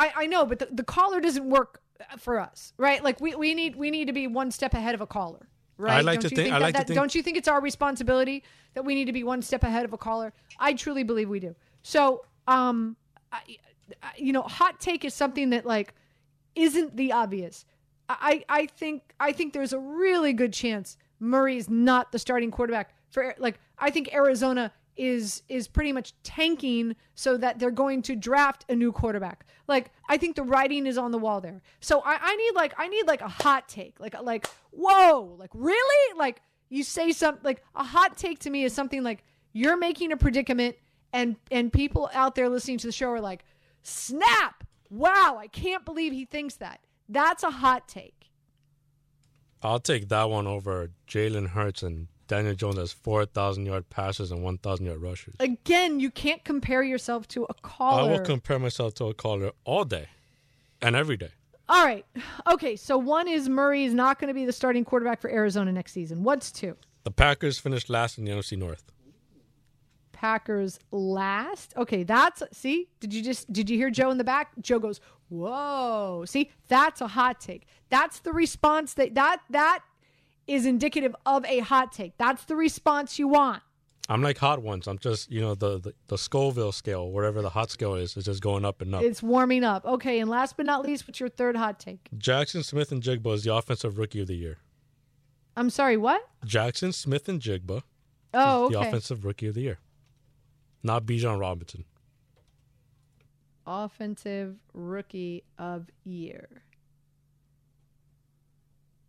I, 0.00 0.12
I 0.16 0.26
know, 0.26 0.44
but 0.46 0.58
the, 0.60 0.68
the 0.70 0.84
caller 0.84 1.20
doesn't 1.20 1.48
work 1.48 1.80
for 2.18 2.38
us, 2.38 2.72
right? 2.76 3.02
Like 3.02 3.20
we, 3.20 3.34
we 3.34 3.54
need 3.54 3.74
we 3.76 3.90
need 3.90 4.06
to 4.06 4.12
be 4.12 4.26
one 4.26 4.50
step 4.50 4.74
ahead 4.74 4.94
of 4.94 5.00
a 5.00 5.06
caller, 5.06 5.48
right? 5.76 5.98
I 5.98 6.00
like 6.02 6.20
don't 6.20 6.30
to 6.30 6.34
you 6.36 6.42
think- 6.42 6.54
I 6.54 6.58
that, 6.58 6.64
like 6.64 6.74
to 6.76 6.84
think- 6.84 6.94
Don't 6.96 7.14
you 7.14 7.22
think 7.22 7.36
it's 7.36 7.48
our 7.48 7.60
responsibility 7.60 8.42
that 8.74 8.84
we 8.84 8.94
need 8.94 9.06
to 9.06 9.12
be 9.12 9.22
one 9.24 9.42
step 9.42 9.62
ahead 9.64 9.84
of 9.84 9.92
a 9.92 9.98
caller? 9.98 10.32
I 10.58 10.72
truly 10.74 11.02
believe 11.02 11.28
we 11.28 11.40
do. 11.40 11.54
So, 11.82 12.24
um, 12.46 12.96
I, 13.32 13.40
you 14.16 14.32
know, 14.32 14.42
hot 14.42 14.80
take 14.80 15.04
is 15.04 15.14
something 15.14 15.50
that 15.50 15.66
like 15.66 15.94
isn't 16.54 16.96
the 16.96 17.12
obvious. 17.12 17.64
I, 18.08 18.44
I 18.48 18.66
think 18.66 19.14
I 19.20 19.32
think 19.32 19.52
there's 19.52 19.72
a 19.72 19.78
really 19.78 20.32
good 20.32 20.52
chance 20.52 20.96
Murray 21.20 21.56
is 21.56 21.68
not 21.68 22.12
the 22.12 22.18
starting 22.18 22.50
quarterback 22.50 22.94
for 23.10 23.34
like 23.38 23.60
I 23.78 23.90
think 23.90 24.12
Arizona 24.14 24.72
is 24.96 25.42
is 25.48 25.68
pretty 25.68 25.92
much 25.92 26.12
tanking 26.22 26.96
so 27.14 27.36
that 27.36 27.58
they're 27.58 27.70
going 27.70 28.02
to 28.02 28.16
draft 28.16 28.64
a 28.68 28.74
new 28.74 28.92
quarterback. 28.92 29.46
Like 29.66 29.92
I 30.08 30.16
think 30.16 30.36
the 30.36 30.42
writing 30.42 30.86
is 30.86 30.98
on 30.98 31.12
the 31.12 31.18
wall 31.18 31.40
there. 31.40 31.62
So 31.80 32.00
I, 32.00 32.18
I 32.20 32.36
need 32.36 32.54
like 32.54 32.74
I 32.78 32.88
need 32.88 33.06
like 33.06 33.20
a 33.20 33.28
hot 33.28 33.68
take. 33.68 34.00
Like 34.00 34.20
like 34.22 34.46
whoa, 34.70 35.36
like 35.38 35.50
really? 35.54 36.18
Like 36.18 36.42
you 36.68 36.82
say 36.82 37.12
something 37.12 37.44
like 37.44 37.62
a 37.74 37.84
hot 37.84 38.16
take 38.16 38.40
to 38.40 38.50
me 38.50 38.64
is 38.64 38.72
something 38.72 39.02
like 39.02 39.24
you're 39.52 39.76
making 39.76 40.12
a 40.12 40.16
predicament 40.16 40.76
and 41.12 41.36
and 41.50 41.72
people 41.72 42.10
out 42.12 42.34
there 42.34 42.48
listening 42.48 42.78
to 42.78 42.86
the 42.86 42.92
show 42.92 43.10
are 43.10 43.20
like, 43.20 43.44
snap! 43.82 44.64
Wow, 44.90 45.36
I 45.38 45.46
can't 45.48 45.84
believe 45.84 46.12
he 46.12 46.24
thinks 46.24 46.56
that. 46.56 46.80
That's 47.08 47.42
a 47.42 47.50
hot 47.50 47.88
take. 47.88 48.30
I'll 49.62 49.80
take 49.80 50.08
that 50.08 50.30
one 50.30 50.46
over 50.46 50.90
Jalen 51.08 51.48
Hurts 51.48 51.82
and 51.82 52.08
Daniel 52.28 52.54
Jones 52.54 52.76
has 52.76 52.92
4,000 52.92 53.66
yard 53.66 53.88
passes 53.90 54.30
and 54.30 54.42
1,000 54.42 54.86
yard 54.86 55.00
rushes. 55.00 55.34
Again, 55.40 55.98
you 55.98 56.10
can't 56.10 56.44
compare 56.44 56.82
yourself 56.82 57.26
to 57.28 57.46
a 57.48 57.54
caller. 57.54 58.02
I 58.02 58.12
will 58.12 58.24
compare 58.24 58.58
myself 58.58 58.94
to 58.94 59.06
a 59.06 59.14
caller 59.14 59.52
all 59.64 59.84
day 59.84 60.08
and 60.80 60.94
every 60.94 61.16
day. 61.16 61.30
All 61.68 61.84
right. 61.84 62.04
Okay, 62.46 62.76
so 62.76 62.96
one 62.96 63.28
is 63.28 63.48
Murray 63.48 63.84
is 63.84 63.94
not 63.94 64.18
going 64.18 64.28
to 64.28 64.34
be 64.34 64.44
the 64.46 64.52
starting 64.52 64.84
quarterback 64.84 65.20
for 65.20 65.30
Arizona 65.30 65.72
next 65.72 65.92
season. 65.92 66.22
What's 66.22 66.52
two? 66.52 66.76
The 67.04 67.10
Packers 67.10 67.58
finished 67.58 67.90
last 67.90 68.18
in 68.18 68.24
the 68.24 68.30
NFC 68.30 68.56
North. 68.56 68.84
Packers 70.18 70.80
last. 70.90 71.72
Okay, 71.76 72.02
that's 72.02 72.42
see. 72.52 72.88
Did 72.98 73.14
you 73.14 73.22
just 73.22 73.52
did 73.52 73.70
you 73.70 73.76
hear 73.76 73.88
Joe 73.88 74.10
in 74.10 74.18
the 74.18 74.24
back? 74.24 74.50
Joe 74.60 74.80
goes, 74.80 75.00
"Whoa!" 75.28 76.24
See, 76.26 76.50
that's 76.66 77.00
a 77.00 77.06
hot 77.06 77.40
take. 77.40 77.68
That's 77.88 78.18
the 78.18 78.32
response 78.32 78.94
that 78.94 79.14
that 79.14 79.42
that 79.50 79.84
is 80.48 80.66
indicative 80.66 81.14
of 81.24 81.44
a 81.44 81.60
hot 81.60 81.92
take. 81.92 82.18
That's 82.18 82.44
the 82.46 82.56
response 82.56 83.20
you 83.20 83.28
want. 83.28 83.62
I'm 84.08 84.20
like 84.20 84.38
hot 84.38 84.60
ones. 84.60 84.88
I'm 84.88 84.98
just 84.98 85.30
you 85.30 85.40
know 85.40 85.54
the, 85.54 85.78
the 85.78 85.94
the 86.08 86.18
Scoville 86.18 86.72
scale, 86.72 87.08
whatever 87.12 87.40
the 87.40 87.50
hot 87.50 87.70
scale 87.70 87.94
is, 87.94 88.16
is 88.16 88.24
just 88.24 88.42
going 88.42 88.64
up 88.64 88.82
and 88.82 88.92
up. 88.96 89.04
It's 89.04 89.22
warming 89.22 89.62
up. 89.62 89.84
Okay, 89.84 90.18
and 90.18 90.28
last 90.28 90.56
but 90.56 90.66
not 90.66 90.84
least, 90.84 91.06
what's 91.06 91.20
your 91.20 91.28
third 91.28 91.56
hot 91.56 91.78
take? 91.78 92.08
Jaxon 92.16 92.64
Smith-Njigba 92.64 93.34
is 93.34 93.44
the 93.44 93.54
offensive 93.54 93.98
rookie 93.98 94.20
of 94.20 94.26
the 94.26 94.34
year. 94.34 94.58
I'm 95.56 95.70
sorry, 95.70 95.96
what? 95.96 96.22
Jaxon 96.44 96.92
Smith-Njigba. 96.92 97.82
Oh, 98.34 98.64
okay. 98.64 98.74
the 98.74 98.80
offensive 98.80 99.24
rookie 99.24 99.46
of 99.46 99.54
the 99.54 99.62
year, 99.62 99.78
not 100.82 101.04
Bijan 101.06 101.38
Robinson. 101.38 101.84
Offensive 103.66 104.56
rookie 104.72 105.44
of 105.58 105.90
year. 106.04 106.62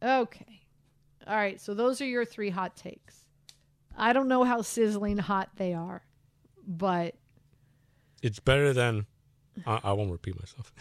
Okay. 0.04 0.62
All 1.28 1.36
right, 1.36 1.60
so 1.62 1.74
those 1.74 2.02
are 2.02 2.06
your 2.06 2.26
three 2.26 2.50
hot 2.50 2.76
takes. 2.76 3.26
I 3.98 4.14
don't 4.14 4.28
know 4.28 4.44
how 4.44 4.62
sizzling 4.62 5.18
hot 5.18 5.50
they 5.58 5.74
are, 5.74 6.04
but 6.66 7.16
It's 8.22 8.40
better 8.40 8.74
than. 8.74 9.06
I, 9.68 9.80
I 9.84 9.92
won't 9.94 10.12
repeat 10.12 10.40
myself. 10.40 10.72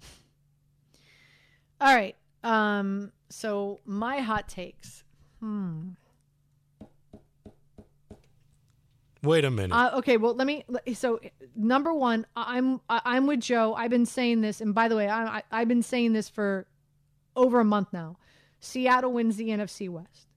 all 1.80 1.94
right. 1.94 2.16
Um, 2.44 3.12
so 3.28 3.80
my 3.84 4.18
hot 4.18 4.48
takes. 4.48 5.02
Hmm. 5.40 5.90
Wait 9.24 9.44
a 9.44 9.50
minute. 9.50 9.74
Uh, 9.74 9.90
okay, 9.98 10.16
well, 10.16 10.34
let 10.34 10.46
me. 10.46 10.64
So, 10.94 11.20
number 11.56 11.92
one, 11.92 12.26
I'm 12.36 12.80
I'm 12.88 13.26
with 13.26 13.40
Joe. 13.40 13.74
I've 13.74 13.90
been 13.90 14.06
saying 14.06 14.42
this, 14.42 14.60
and 14.60 14.74
by 14.74 14.88
the 14.88 14.96
way, 14.96 15.08
I, 15.08 15.38
I 15.38 15.42
I've 15.50 15.68
been 15.68 15.82
saying 15.82 16.12
this 16.12 16.28
for 16.28 16.66
over 17.34 17.60
a 17.60 17.64
month 17.64 17.88
now. 17.92 18.16
Seattle 18.60 19.12
wins 19.12 19.36
the 19.36 19.48
NFC 19.48 19.88
West. 19.88 20.28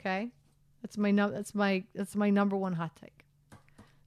Okay, 0.00 0.30
that's 0.82 0.96
my 0.96 1.12
That's 1.12 1.54
my 1.54 1.84
that's 1.94 2.14
my 2.14 2.30
number 2.30 2.56
one 2.56 2.74
hot 2.74 2.92
take. 3.00 3.24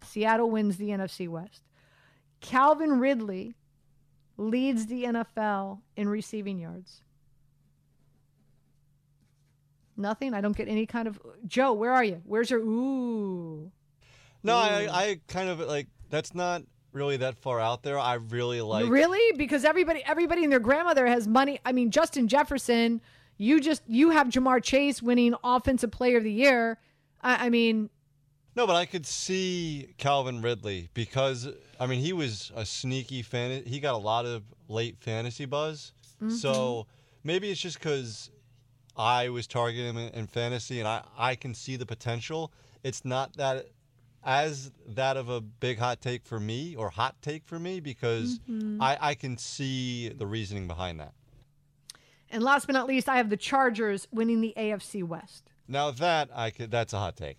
Seattle 0.03 0.49
wins 0.49 0.77
the 0.77 0.89
NFC 0.89 1.27
West. 1.27 1.63
Calvin 2.41 2.99
Ridley 2.99 3.55
leads 4.37 4.85
the 4.85 5.03
NFL 5.03 5.81
in 5.97 6.07
receiving 6.07 6.59
yards. 6.59 7.01
Nothing. 9.99 10.33
I 10.33 10.41
don't 10.41 10.55
get 10.55 10.67
any 10.67 10.85
kind 10.85 11.07
of 11.07 11.19
Joe. 11.45 11.73
Where 11.73 11.91
are 11.91 12.03
you? 12.03 12.21
Where's 12.25 12.49
your 12.49 12.61
ooh? 12.61 13.71
No, 14.41 14.55
I, 14.55 14.87
I 14.89 15.19
kind 15.27 15.49
of 15.49 15.59
like 15.59 15.87
that's 16.09 16.33
not 16.33 16.63
really 16.93 17.17
that 17.17 17.35
far 17.35 17.59
out 17.59 17.83
there. 17.83 17.99
I 17.99 18.15
really 18.15 18.61
like. 18.61 18.89
really? 18.89 19.37
Because 19.37 19.65
everybody, 19.65 20.01
everybody 20.05 20.43
and 20.43 20.51
their 20.51 20.59
grandmother 20.59 21.05
has 21.05 21.27
money. 21.27 21.59
I 21.65 21.71
mean, 21.73 21.91
Justin 21.91 22.27
Jefferson. 22.27 23.01
You 23.37 23.59
just 23.61 23.83
you 23.87 24.09
have 24.09 24.27
Ja'Marr 24.27 24.61
Chase 24.63 25.01
winning 25.01 25.33
Offensive 25.43 25.91
Player 25.91 26.17
of 26.17 26.23
the 26.23 26.31
Year. 26.31 26.77
I, 27.21 27.45
I 27.45 27.49
mean, 27.49 27.89
No, 28.55 28.67
but 28.67 28.75
I 28.75 28.85
could 28.85 29.05
see 29.05 29.93
Calvin 29.97 30.41
Ridley 30.41 30.89
because 30.93 31.47
I 31.79 31.85
mean 31.87 32.01
he 32.01 32.11
was 32.13 32.51
a 32.55 32.65
sneaky 32.65 33.21
fan. 33.21 33.63
He 33.65 33.79
got 33.79 33.93
a 33.93 33.97
lot 33.97 34.25
of 34.25 34.43
late 34.67 34.97
fantasy 34.99 35.45
buzz. 35.45 35.93
Mm-hmm. 36.21 36.35
So 36.35 36.87
maybe 37.23 37.49
it's 37.49 37.61
just 37.61 37.79
because 37.79 38.29
I 38.99 39.29
was 39.29 39.47
targeting 39.47 39.85
him 39.85 39.97
in, 39.97 40.09
in 40.13 40.27
fantasy 40.27 40.79
and 40.79 40.87
I 40.87 41.03
I 41.17 41.35
can 41.35 41.53
see 41.53 41.77
the 41.77 41.85
potential. 41.85 42.51
It's 42.83 43.05
not 43.05 43.37
that 43.37 43.67
as 44.25 44.71
that 44.85 45.15
of 45.15 45.29
a 45.29 45.39
big 45.39 45.79
hot 45.79 46.01
take 46.01 46.25
for 46.25 46.37
me 46.37 46.75
or 46.75 46.89
hot 46.89 47.15
take 47.21 47.45
for 47.45 47.57
me 47.57 47.79
because 47.79 48.39
mm-hmm. 48.39 48.81
I 48.81 48.97
I 48.99 49.13
can 49.15 49.37
see 49.37 50.09
the 50.09 50.27
reasoning 50.27 50.67
behind 50.67 50.99
that. 50.99 51.13
and 52.29 52.43
last 52.43 52.67
but 52.67 52.73
not 52.73 52.87
least, 52.87 53.07
I 53.07 53.15
have 53.15 53.29
the 53.29 53.37
Chargers 53.37 54.05
winning 54.11 54.41
the 54.41 54.53
AFC 54.57 55.01
West. 55.03 55.49
Now 55.65 55.91
that 55.91 56.29
I 56.35 56.49
could 56.49 56.69
that's 56.69 56.91
a 56.91 56.99
hot 56.99 57.15
take. 57.15 57.37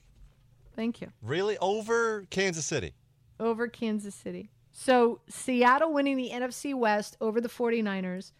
Thank 0.74 1.02
you. 1.02 1.08
Really 1.20 1.58
over 1.58 2.24
Kansas 2.30 2.64
City. 2.64 2.94
over 3.38 3.68
Kansas 3.68 4.14
City. 4.14 4.48
So 4.72 5.20
Seattle 5.28 5.92
winning 5.92 6.16
the 6.16 6.30
NFC 6.30 6.74
West 6.74 7.18
over 7.20 7.38
the 7.38 7.50
49ers. 7.50 8.32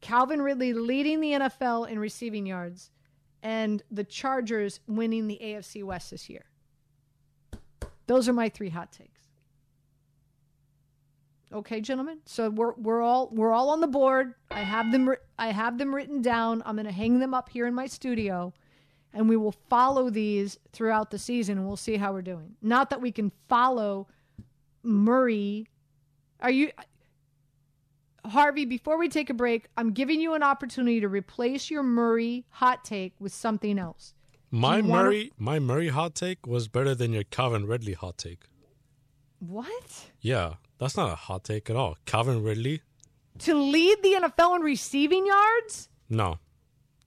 Calvin 0.00 0.42
Ridley 0.42 0.72
leading 0.72 1.20
the 1.20 1.32
NFL 1.32 1.88
in 1.88 1.98
receiving 1.98 2.46
yards. 2.46 2.90
And 3.42 3.82
the 3.90 4.04
Chargers 4.04 4.80
winning 4.88 5.28
the 5.28 5.38
AFC 5.42 5.84
West 5.84 6.10
this 6.10 6.28
year. 6.28 6.44
Those 8.06 8.28
are 8.28 8.32
my 8.32 8.48
three 8.48 8.70
hot 8.70 8.90
takes. 8.90 9.20
Okay, 11.52 11.80
gentlemen. 11.80 12.18
So 12.24 12.50
we're 12.50 12.74
we're 12.74 13.00
all 13.00 13.30
we're 13.32 13.52
all 13.52 13.70
on 13.70 13.80
the 13.80 13.86
board. 13.86 14.34
I 14.50 14.60
have 14.60 14.90
them 14.90 15.14
I 15.38 15.48
have 15.48 15.78
them 15.78 15.94
written 15.94 16.20
down. 16.20 16.62
I'm 16.66 16.74
going 16.74 16.86
to 16.86 16.92
hang 16.92 17.20
them 17.20 17.32
up 17.32 17.48
here 17.48 17.66
in 17.66 17.74
my 17.74 17.86
studio 17.86 18.52
and 19.14 19.28
we 19.28 19.36
will 19.36 19.54
follow 19.70 20.10
these 20.10 20.58
throughout 20.72 21.10
the 21.10 21.18
season 21.18 21.58
and 21.58 21.66
we'll 21.66 21.76
see 21.76 21.96
how 21.96 22.12
we're 22.12 22.22
doing. 22.22 22.56
Not 22.60 22.90
that 22.90 23.00
we 23.00 23.12
can 23.12 23.32
follow 23.48 24.08
Murray. 24.82 25.66
Are 26.40 26.50
you 26.50 26.70
Harvey, 28.28 28.64
before 28.64 28.98
we 28.98 29.08
take 29.08 29.30
a 29.30 29.34
break, 29.34 29.66
I'm 29.76 29.92
giving 29.92 30.20
you 30.20 30.34
an 30.34 30.42
opportunity 30.42 31.00
to 31.00 31.08
replace 31.08 31.70
your 31.70 31.82
Murray 31.82 32.44
hot 32.50 32.84
take 32.84 33.14
with 33.18 33.32
something 33.32 33.78
else. 33.78 34.14
my 34.50 34.80
Murray, 34.82 35.32
my 35.38 35.58
Murray 35.58 35.88
hot 35.88 36.14
take 36.14 36.46
was 36.46 36.68
better 36.68 36.94
than 36.94 37.12
your 37.12 37.24
Calvin 37.24 37.66
Ridley 37.66 37.94
hot 37.94 38.18
take. 38.18 38.44
What? 39.40 40.10
Yeah, 40.20 40.54
that's 40.78 40.96
not 40.96 41.12
a 41.12 41.14
hot 41.14 41.44
take 41.44 41.70
at 41.70 41.76
all. 41.76 41.96
Calvin 42.06 42.42
Ridley, 42.42 42.82
To 43.40 43.54
lead 43.54 44.02
the 44.02 44.14
NFL 44.14 44.56
in 44.56 44.62
receiving 44.62 45.26
yards 45.26 45.88
no. 46.08 46.38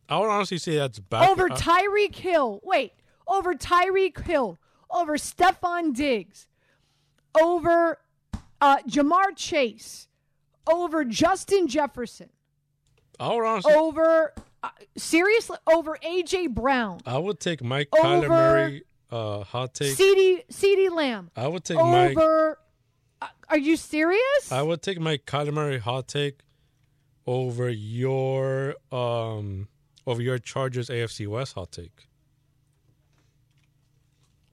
I 0.09 0.19
would 0.19 0.29
honestly 0.29 0.57
say 0.57 0.75
that's 0.75 0.99
back 0.99 1.27
over 1.29 1.51
uh, 1.51 1.55
Tyreek 1.55 2.15
Hill. 2.15 2.59
Wait, 2.63 2.93
over 3.27 3.53
Tyreek 3.53 4.19
Hill, 4.25 4.59
over 4.89 5.17
Stefon 5.17 5.93
Diggs, 5.95 6.47
over 7.41 7.99
uh, 8.59 8.77
Ja'Marr 8.87 9.35
Chase, 9.35 10.07
over 10.67 11.03
Justin 11.03 11.67
Jefferson. 11.67 12.29
I 13.19 13.33
would 13.35 13.65
over 13.67 14.33
uh, 14.63 14.69
seriously 14.97 15.57
over 15.71 15.97
AJ 16.03 16.49
Brown, 16.55 17.01
I 17.05 17.17
would 17.17 17.39
take 17.39 17.63
Mike 17.63 17.89
Kyler 17.91 18.17
over- 18.25 18.29
Murray 18.29 18.83
uh, 19.11 19.43
hot 19.43 19.73
take. 19.73 19.95
CD 19.95 20.43
CeeDee 20.51 20.91
Lamb, 20.91 21.29
I 21.35 21.47
would 21.47 21.63
take 21.63 21.77
Mike. 21.77 22.17
over. 22.17 22.57
Uh, 23.21 23.27
are 23.49 23.57
you 23.57 23.75
serious? 23.77 24.51
I 24.51 24.61
would 24.63 24.81
take 24.81 24.99
my 24.99 25.17
Kyler 25.17 25.53
Murray 25.53 25.77
hot 25.79 26.07
take 26.07 26.39
over 27.27 27.69
your 27.69 28.75
um 28.91 29.67
over 30.07 30.21
your 30.21 30.39
Chargers 30.39 30.89
AFC 30.89 31.27
West 31.27 31.53
hot 31.53 31.71
take. 31.71 32.07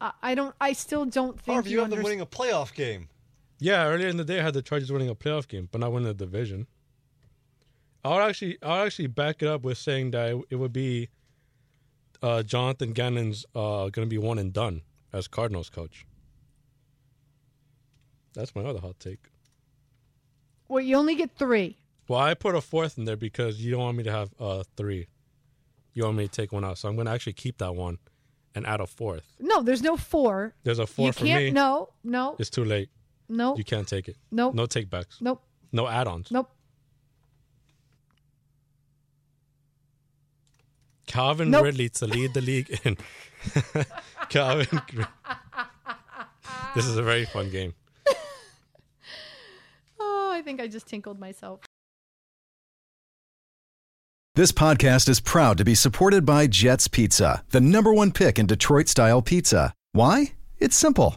I, 0.01 0.13
I 0.23 0.35
don't. 0.35 0.55
I 0.61 0.73
still 0.75 1.07
don't 1.07 1.41
think 1.41 1.55
Harvey, 1.55 1.71
you 1.71 1.81
have 1.81 1.91
them 1.91 2.01
underst- 2.01 2.05
winning 2.05 2.21
a 2.21 2.27
playoff 2.27 2.75
game. 2.75 3.09
Yeah, 3.61 3.87
earlier 3.87 4.09
in 4.09 4.17
the 4.17 4.25
day 4.25 4.39
I 4.41 4.43
had 4.43 4.55
the 4.55 4.63
Chargers 4.63 4.93
winning 4.93 5.09
a 5.09 5.15
playoff 5.15 5.49
game, 5.49 5.69
but 5.71 5.81
not 5.81 5.93
winning 5.93 6.09
the 6.09 6.15
division. 6.15 6.67
I'll 8.05 8.21
actually 8.21 8.59
I'll 8.63 8.85
actually 8.87 9.09
back 9.09 9.43
it 9.43 9.49
up 9.49 9.63
with 9.63 9.79
saying 9.79 10.13
that 10.13 10.31
it, 10.31 10.45
it 10.51 10.57
would 10.57 10.73
be 10.73 11.09
uh, 12.23 12.43
Jonathan 12.43 12.93
Gannon's 12.93 13.45
uh, 13.55 13.89
going 13.91 14.07
to 14.07 14.07
be 14.07 14.19
one 14.19 14.39
and 14.39 14.53
done 14.53 14.83
as 15.13 15.27
Cardinals 15.29 15.71
coach. 15.71 16.07
That's 18.35 18.55
my 18.55 18.63
other 18.63 18.81
hot 18.81 18.99
take. 19.01 19.27
Well, 20.69 20.83
you 20.83 20.97
only 20.97 21.15
get 21.15 21.31
three. 21.37 21.79
Well, 22.09 22.21
I 22.21 22.35
put 22.35 22.55
a 22.55 22.61
fourth 22.61 22.99
in 22.99 23.05
there 23.05 23.17
because 23.17 23.61
you 23.61 23.71
don't 23.73 23.81
want 23.81 23.97
me 23.97 24.05
to 24.05 24.13
have 24.13 24.31
uh, 24.39 24.63
three. 24.77 25.09
you 25.95 26.05
want 26.05 26.17
me 26.17 26.25
to 26.29 26.31
take 26.31 26.53
one 26.53 26.65
out. 26.65 26.79
So 26.79 26.89
I'm 26.89 26.95
going 26.95 27.07
to 27.07 27.13
actually 27.13 27.33
keep 27.35 27.59
that 27.59 27.75
one 27.75 27.99
and 28.55 28.67
add 28.67 28.81
a 28.81 28.87
fourth. 28.87 29.35
No, 29.41 29.63
there's 29.63 29.83
no 29.83 29.97
four. 29.97 30.55
There's 30.63 30.79
a 30.79 30.87
four 30.87 31.07
you 31.07 31.13
for 31.13 31.25
can't. 31.25 31.45
me. 31.47 31.51
No, 31.51 31.91
no, 32.05 32.37
It's 32.39 32.51
too 32.51 32.65
late. 32.65 32.91
No, 33.29 33.57
You 33.57 33.65
can't 33.65 33.87
take 33.89 34.09
it. 34.09 34.17
Nope. 34.31 34.55
No 34.55 34.67
take 34.67 34.89
backs. 34.91 35.19
nope, 35.21 35.43
No 35.73 35.87
add-ons. 35.87 36.31
nope. 36.31 36.51
Calvin 41.07 41.51
Nope. 41.51 41.65
Ridley 41.65 41.89
to 41.91 42.07
lead 42.07 42.35
the 42.35 42.41
league 42.43 42.79
in 42.85 42.97
Calvin. 44.29 44.81
this 46.75 46.87
is 46.87 46.97
a 46.97 47.03
very 47.03 47.25
fun 47.25 47.51
game. 47.51 47.75
Oh, 50.01 50.31
I 50.33 50.43
think 50.43 50.61
I 50.61 50.69
just 50.69 50.87
tinkled 50.87 51.19
myself. 51.19 51.61
This 54.37 54.53
podcast 54.53 55.09
is 55.09 55.19
proud 55.21 55.59
to 55.59 55.65
be 55.65 55.75
supported 55.75 56.25
by 56.25 56.47
Jets 56.47 56.87
Pizza, 56.87 57.43
the 57.51 57.61
number 57.61 57.93
one 57.93 58.13
pick 58.13 58.39
in 58.39 58.47
Detroit 58.47 58.87
style 58.89 59.21
pizza. 59.23 59.75
Why? 59.93 60.35
It's 60.59 60.77
simple. 60.77 61.17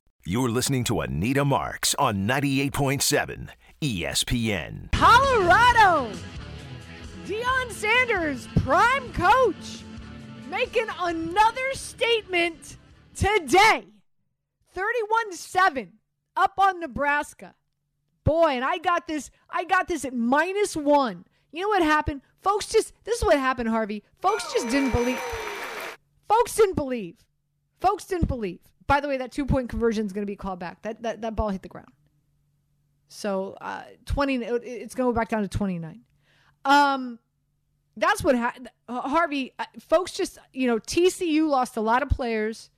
You're 0.23 0.49
listening 0.49 0.83
to 0.83 1.01
Anita 1.01 1.43
Marks 1.43 1.95
on 1.95 2.27
98.7 2.27 3.49
ESPN. 3.81 4.91
Colorado. 4.91 6.11
Deion 7.25 7.71
Sanders, 7.71 8.47
prime 8.57 9.11
coach, 9.13 9.81
making 10.47 10.85
another 10.99 11.73
statement 11.73 12.77
today. 13.15 13.87
31 14.75 15.33
7 15.33 15.93
up 16.37 16.53
on 16.59 16.79
Nebraska. 16.79 17.55
Boy, 18.23 18.49
and 18.49 18.63
I 18.63 18.77
got 18.77 19.07
this, 19.07 19.31
I 19.49 19.63
got 19.63 19.87
this 19.87 20.05
at 20.05 20.13
minus 20.13 20.75
one. 20.75 21.25
You 21.51 21.63
know 21.63 21.69
what 21.69 21.81
happened? 21.81 22.21
Folks 22.43 22.67
just, 22.67 22.93
this 23.05 23.17
is 23.17 23.25
what 23.25 23.39
happened, 23.39 23.69
Harvey. 23.69 24.03
Folks 24.19 24.53
just 24.53 24.69
didn't 24.69 24.91
believe. 24.91 25.19
Folks 26.29 26.55
didn't 26.55 26.75
believe. 26.75 27.15
Folks 27.79 28.05
didn't 28.05 28.27
believe. 28.27 28.59
By 28.91 28.99
the 28.99 29.07
way, 29.07 29.15
that 29.15 29.31
two 29.31 29.45
point 29.45 29.69
conversion 29.69 30.05
is 30.05 30.11
going 30.11 30.23
to 30.23 30.29
be 30.29 30.35
called 30.35 30.59
back. 30.59 30.81
That, 30.81 31.01
that, 31.03 31.21
that 31.21 31.33
ball 31.33 31.47
hit 31.47 31.61
the 31.61 31.69
ground. 31.69 31.87
So 33.07 33.55
uh, 33.61 33.83
20, 34.05 34.35
it's 34.35 34.95
going 34.95 35.07
to 35.07 35.13
go 35.13 35.17
back 35.17 35.29
down 35.29 35.43
to 35.43 35.47
29. 35.47 36.01
Um, 36.65 37.17
that's 37.95 38.21
what. 38.21 38.35
Harvey, 38.89 39.53
uh, 39.57 39.63
folks 39.79 40.11
just, 40.11 40.39
you 40.51 40.67
know, 40.67 40.77
TCU 40.77 41.47
lost 41.47 41.77
a 41.77 41.79
lot 41.79 42.03
of 42.03 42.09
players. 42.09 42.69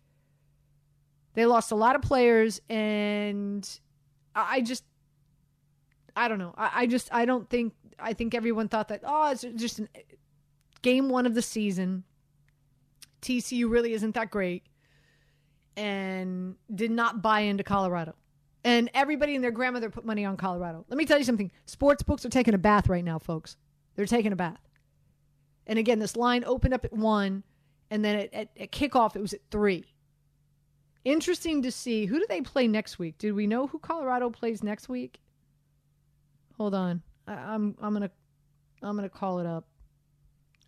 They 1.34 1.48
lost 1.48 1.72
a 1.72 1.76
lot 1.76 1.96
of 1.96 2.04
players, 2.04 2.62
and 2.70 3.68
I 4.36 4.58
I 4.58 4.62
just, 4.62 4.84
I 6.16 6.28
don't 6.28 6.38
know. 6.38 6.54
I, 6.56 6.72
I 6.76 6.86
just, 6.86 7.12
I 7.12 7.26
don't 7.26 7.50
think, 7.50 7.74
I 7.98 8.14
think 8.14 8.36
everyone 8.36 8.68
thought 8.68 8.90
that, 8.90 9.02
oh, 9.04 9.32
it's 9.32 9.48
just 9.56 9.80
an, 9.80 9.90
game 10.84 11.10
one 11.10 11.26
of 11.26 11.34
the 11.34 11.42
season. 11.42 12.04
TCU 13.24 13.68
really 13.68 13.94
isn't 13.94 14.14
that 14.14 14.30
great, 14.30 14.62
and 15.76 16.56
did 16.74 16.92
not 16.92 17.22
buy 17.22 17.42
into 17.42 17.64
Colorado. 17.64 18.16
And 18.64 18.90
everybody 18.94 19.36
and 19.36 19.44
their 19.44 19.52
grandmother 19.52 19.90
put 19.90 20.06
money 20.06 20.24
on 20.24 20.38
Colorado. 20.38 20.86
Let 20.88 20.98
me 20.98 21.06
tell 21.06 21.18
you 21.18 21.26
something. 21.26 21.52
Sports 21.66 22.04
books 22.04 22.26
are 22.26 22.30
taking 22.30 22.54
a 22.54 22.58
bath 22.58 22.88
right 22.88 23.04
now, 23.04 23.20
folks. 23.20 23.58
They're 23.96 24.06
taking 24.06 24.32
a 24.32 24.38
bath. 24.38 24.60
And 25.68 25.78
again, 25.80 26.00
this 26.00 26.16
line 26.16 26.44
opened 26.46 26.74
up 26.74 26.86
at 26.86 26.94
one, 26.94 27.44
and 27.90 28.04
then 28.04 28.20
at, 28.20 28.34
at, 28.34 28.50
at 28.60 28.72
kickoff, 28.72 29.16
it 29.16 29.22
was 29.22 29.34
at 29.34 29.42
three. 29.52 29.86
Interesting 31.06 31.62
to 31.64 31.72
see. 31.72 32.06
Who 32.06 32.20
do 32.20 32.26
they 32.30 32.42
play 32.42 32.68
next 32.68 32.98
week? 33.00 33.18
Did 33.18 33.34
we 33.34 33.48
know 33.48 33.68
who 33.68 33.80
Colorado 33.80 34.30
plays 34.30 34.64
next 34.64 34.88
week? 34.88 35.20
Hold 36.58 36.74
on. 36.74 37.02
I, 37.28 37.34
I'm 37.34 37.76
I'm 37.82 37.94
gonna 37.94 38.12
I'm 38.82 38.96
gonna 38.96 39.10
call 39.10 39.40
it 39.40 39.46
up. 39.46 39.68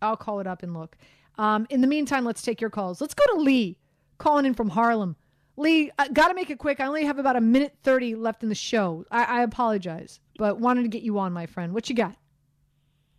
I'll 0.02 0.16
call 0.16 0.40
it 0.40 0.46
up 0.46 0.62
and 0.62 0.74
look. 0.74 0.96
Um, 1.38 1.66
in 1.70 1.80
the 1.80 1.86
meantime, 1.86 2.24
let's 2.24 2.42
take 2.42 2.60
your 2.60 2.70
calls. 2.70 3.00
Let's 3.00 3.14
go 3.14 3.24
to 3.34 3.40
Lee, 3.40 3.78
calling 4.18 4.46
in 4.46 4.54
from 4.54 4.70
Harlem. 4.70 5.16
Lee, 5.56 5.90
I 5.98 6.08
got 6.08 6.28
to 6.28 6.34
make 6.34 6.50
it 6.50 6.58
quick. 6.58 6.80
I 6.80 6.86
only 6.86 7.04
have 7.04 7.18
about 7.18 7.36
a 7.36 7.40
minute 7.40 7.74
thirty 7.82 8.14
left 8.14 8.42
in 8.42 8.48
the 8.48 8.54
show. 8.54 9.04
I, 9.10 9.24
I 9.24 9.42
apologize, 9.42 10.20
but 10.38 10.60
wanted 10.60 10.82
to 10.82 10.88
get 10.88 11.02
you 11.02 11.18
on, 11.18 11.32
my 11.32 11.46
friend. 11.46 11.72
What 11.72 11.88
you 11.88 11.94
got? 11.94 12.16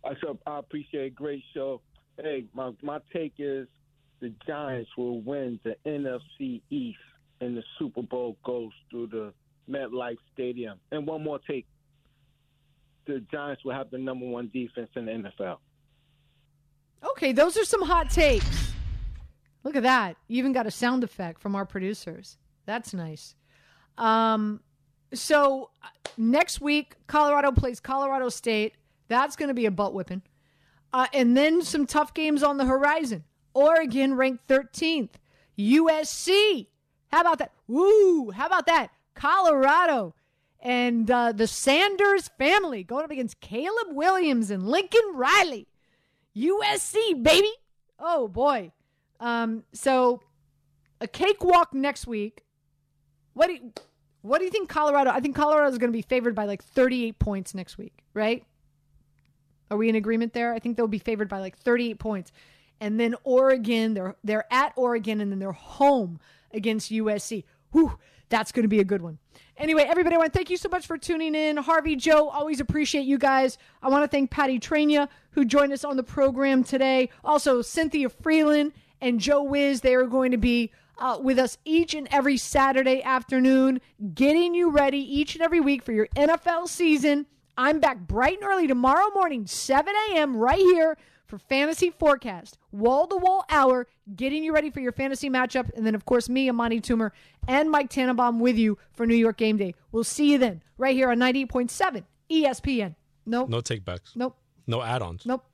I 0.04 0.12
so 0.20 0.38
I 0.46 0.58
appreciate 0.58 1.06
a 1.06 1.10
great 1.10 1.42
show. 1.52 1.80
Hey, 2.16 2.44
my 2.54 2.72
my 2.82 3.00
take 3.12 3.34
is 3.38 3.66
the 4.20 4.32
Giants 4.46 4.90
will 4.96 5.20
win 5.20 5.58
the 5.64 5.76
NFC 5.84 6.62
East 6.70 6.98
and 7.40 7.56
the 7.56 7.62
Super 7.78 8.02
Bowl 8.02 8.36
goes 8.44 8.72
through 8.90 9.08
the 9.08 9.32
MetLife 9.70 10.16
Stadium. 10.32 10.78
And 10.90 11.06
one 11.06 11.22
more 11.22 11.38
take. 11.48 11.66
The 13.06 13.24
Giants 13.30 13.64
will 13.64 13.72
have 13.72 13.90
the 13.90 13.98
number 13.98 14.26
one 14.26 14.50
defense 14.52 14.90
in 14.96 15.06
the 15.06 15.12
NFL. 15.12 15.58
Okay, 17.10 17.32
those 17.32 17.56
are 17.56 17.64
some 17.64 17.82
hot 17.82 18.10
takes. 18.10 18.67
Look 19.68 19.76
at 19.76 19.82
that. 19.82 20.16
You 20.28 20.38
even 20.38 20.54
got 20.54 20.66
a 20.66 20.70
sound 20.70 21.04
effect 21.04 21.42
from 21.42 21.54
our 21.54 21.66
producers. 21.66 22.38
That's 22.64 22.94
nice. 22.94 23.34
Um, 23.98 24.60
so 25.12 25.68
uh, 25.82 25.88
next 26.16 26.62
week, 26.62 26.96
Colorado 27.06 27.52
plays 27.52 27.78
Colorado 27.78 28.30
State. 28.30 28.76
That's 29.08 29.36
going 29.36 29.48
to 29.48 29.54
be 29.54 29.66
a 29.66 29.70
butt 29.70 29.92
whipping. 29.92 30.22
Uh, 30.90 31.08
and 31.12 31.36
then 31.36 31.60
some 31.60 31.84
tough 31.84 32.14
games 32.14 32.42
on 32.42 32.56
the 32.56 32.64
horizon. 32.64 33.24
Oregon 33.52 34.14
ranked 34.14 34.48
13th. 34.48 35.10
USC. 35.58 36.68
How 37.08 37.20
about 37.20 37.36
that? 37.36 37.52
Woo! 37.66 38.30
How 38.30 38.46
about 38.46 38.64
that? 38.68 38.88
Colorado 39.14 40.14
and 40.60 41.10
uh, 41.10 41.32
the 41.32 41.46
Sanders 41.46 42.28
family 42.38 42.84
going 42.84 43.04
up 43.04 43.10
against 43.10 43.42
Caleb 43.42 43.88
Williams 43.90 44.50
and 44.50 44.66
Lincoln 44.66 45.12
Riley. 45.12 45.66
USC, 46.34 47.22
baby. 47.22 47.52
Oh 47.98 48.28
boy. 48.28 48.72
Um, 49.20 49.64
so 49.72 50.22
a 51.00 51.08
cakewalk 51.08 51.74
next 51.74 52.06
week. 52.06 52.44
What 53.34 53.48
do 53.48 53.54
you, 53.54 53.72
what 54.22 54.38
do 54.38 54.44
you 54.44 54.50
think 54.50 54.68
Colorado? 54.68 55.10
I 55.10 55.20
think 55.20 55.36
Colorado 55.36 55.68
is 55.68 55.78
going 55.78 55.92
to 55.92 55.96
be 55.96 56.02
favored 56.02 56.34
by 56.34 56.44
like 56.44 56.62
38 56.62 57.18
points 57.18 57.54
next 57.54 57.78
week, 57.78 58.02
right? 58.14 58.44
Are 59.70 59.76
we 59.76 59.88
in 59.88 59.94
agreement 59.94 60.32
there? 60.32 60.54
I 60.54 60.58
think 60.58 60.76
they'll 60.76 60.88
be 60.88 60.98
favored 60.98 61.28
by 61.28 61.40
like 61.40 61.56
38 61.58 61.98
points. 61.98 62.32
And 62.80 62.98
then 62.98 63.14
Oregon, 63.24 63.94
they're 63.94 64.16
they're 64.22 64.44
at 64.52 64.72
Oregon 64.76 65.20
and 65.20 65.30
then 65.30 65.38
they're 65.38 65.52
home 65.52 66.20
against 66.52 66.90
USC. 66.90 67.44
Whew, 67.72 67.98
that's 68.28 68.52
going 68.52 68.64
to 68.64 68.68
be 68.68 68.80
a 68.80 68.84
good 68.84 69.02
one. 69.02 69.18
Anyway, 69.56 69.82
everybody, 69.82 70.14
I 70.14 70.18
want 70.18 70.32
to 70.32 70.36
thank 70.36 70.50
you 70.50 70.56
so 70.56 70.68
much 70.68 70.86
for 70.86 70.96
tuning 70.96 71.34
in. 71.34 71.56
Harvey, 71.56 71.96
Joe, 71.96 72.28
always 72.28 72.60
appreciate 72.60 73.02
you 73.02 73.18
guys. 73.18 73.58
I 73.82 73.88
want 73.88 74.04
to 74.04 74.08
thank 74.08 74.30
Patty 74.30 74.60
Trania, 74.60 75.08
who 75.32 75.44
joined 75.44 75.72
us 75.72 75.84
on 75.84 75.96
the 75.96 76.02
program 76.02 76.62
today. 76.62 77.10
Also, 77.24 77.62
Cynthia 77.62 78.08
Freeland 78.08 78.72
and 79.00 79.20
Joe 79.20 79.42
Wiz, 79.42 79.80
they 79.80 79.94
are 79.94 80.06
going 80.06 80.30
to 80.32 80.38
be 80.38 80.70
uh, 80.98 81.18
with 81.20 81.38
us 81.38 81.58
each 81.64 81.94
and 81.94 82.08
every 82.10 82.36
Saturday 82.36 83.02
afternoon, 83.02 83.80
getting 84.14 84.54
you 84.54 84.70
ready 84.70 84.98
each 84.98 85.34
and 85.34 85.42
every 85.42 85.60
week 85.60 85.82
for 85.82 85.92
your 85.92 86.08
NFL 86.16 86.68
season. 86.68 87.26
I'm 87.56 87.80
back 87.80 87.98
bright 87.98 88.38
and 88.40 88.48
early 88.48 88.66
tomorrow 88.66 89.10
morning, 89.14 89.46
7 89.46 89.92
a.m., 90.12 90.36
right 90.36 90.58
here 90.58 90.96
for 91.26 91.38
Fantasy 91.38 91.90
Forecast, 91.90 92.56
wall 92.72 93.06
to 93.06 93.16
wall 93.16 93.44
hour, 93.50 93.86
getting 94.16 94.42
you 94.42 94.52
ready 94.54 94.70
for 94.70 94.80
your 94.80 94.92
fantasy 94.92 95.28
matchup. 95.28 95.70
And 95.76 95.86
then, 95.86 95.94
of 95.94 96.04
course, 96.06 96.28
me, 96.28 96.48
Amani 96.48 96.80
Toomer, 96.80 97.10
and 97.46 97.70
Mike 97.70 97.90
Tannenbaum 97.90 98.40
with 98.40 98.56
you 98.56 98.78
for 98.92 99.06
New 99.06 99.16
York 99.16 99.36
Game 99.36 99.56
Day. 99.56 99.74
We'll 99.92 100.04
see 100.04 100.32
you 100.32 100.38
then, 100.38 100.62
right 100.78 100.96
here 100.96 101.10
on 101.10 101.18
98.7 101.18 102.04
ESPN. 102.30 102.94
Nope. 103.26 103.48
No 103.48 103.60
take 103.60 103.84
backs. 103.84 104.12
Nope. 104.16 104.36
No 104.66 104.82
add-ons. 104.82 105.26
Nope. 105.26 105.44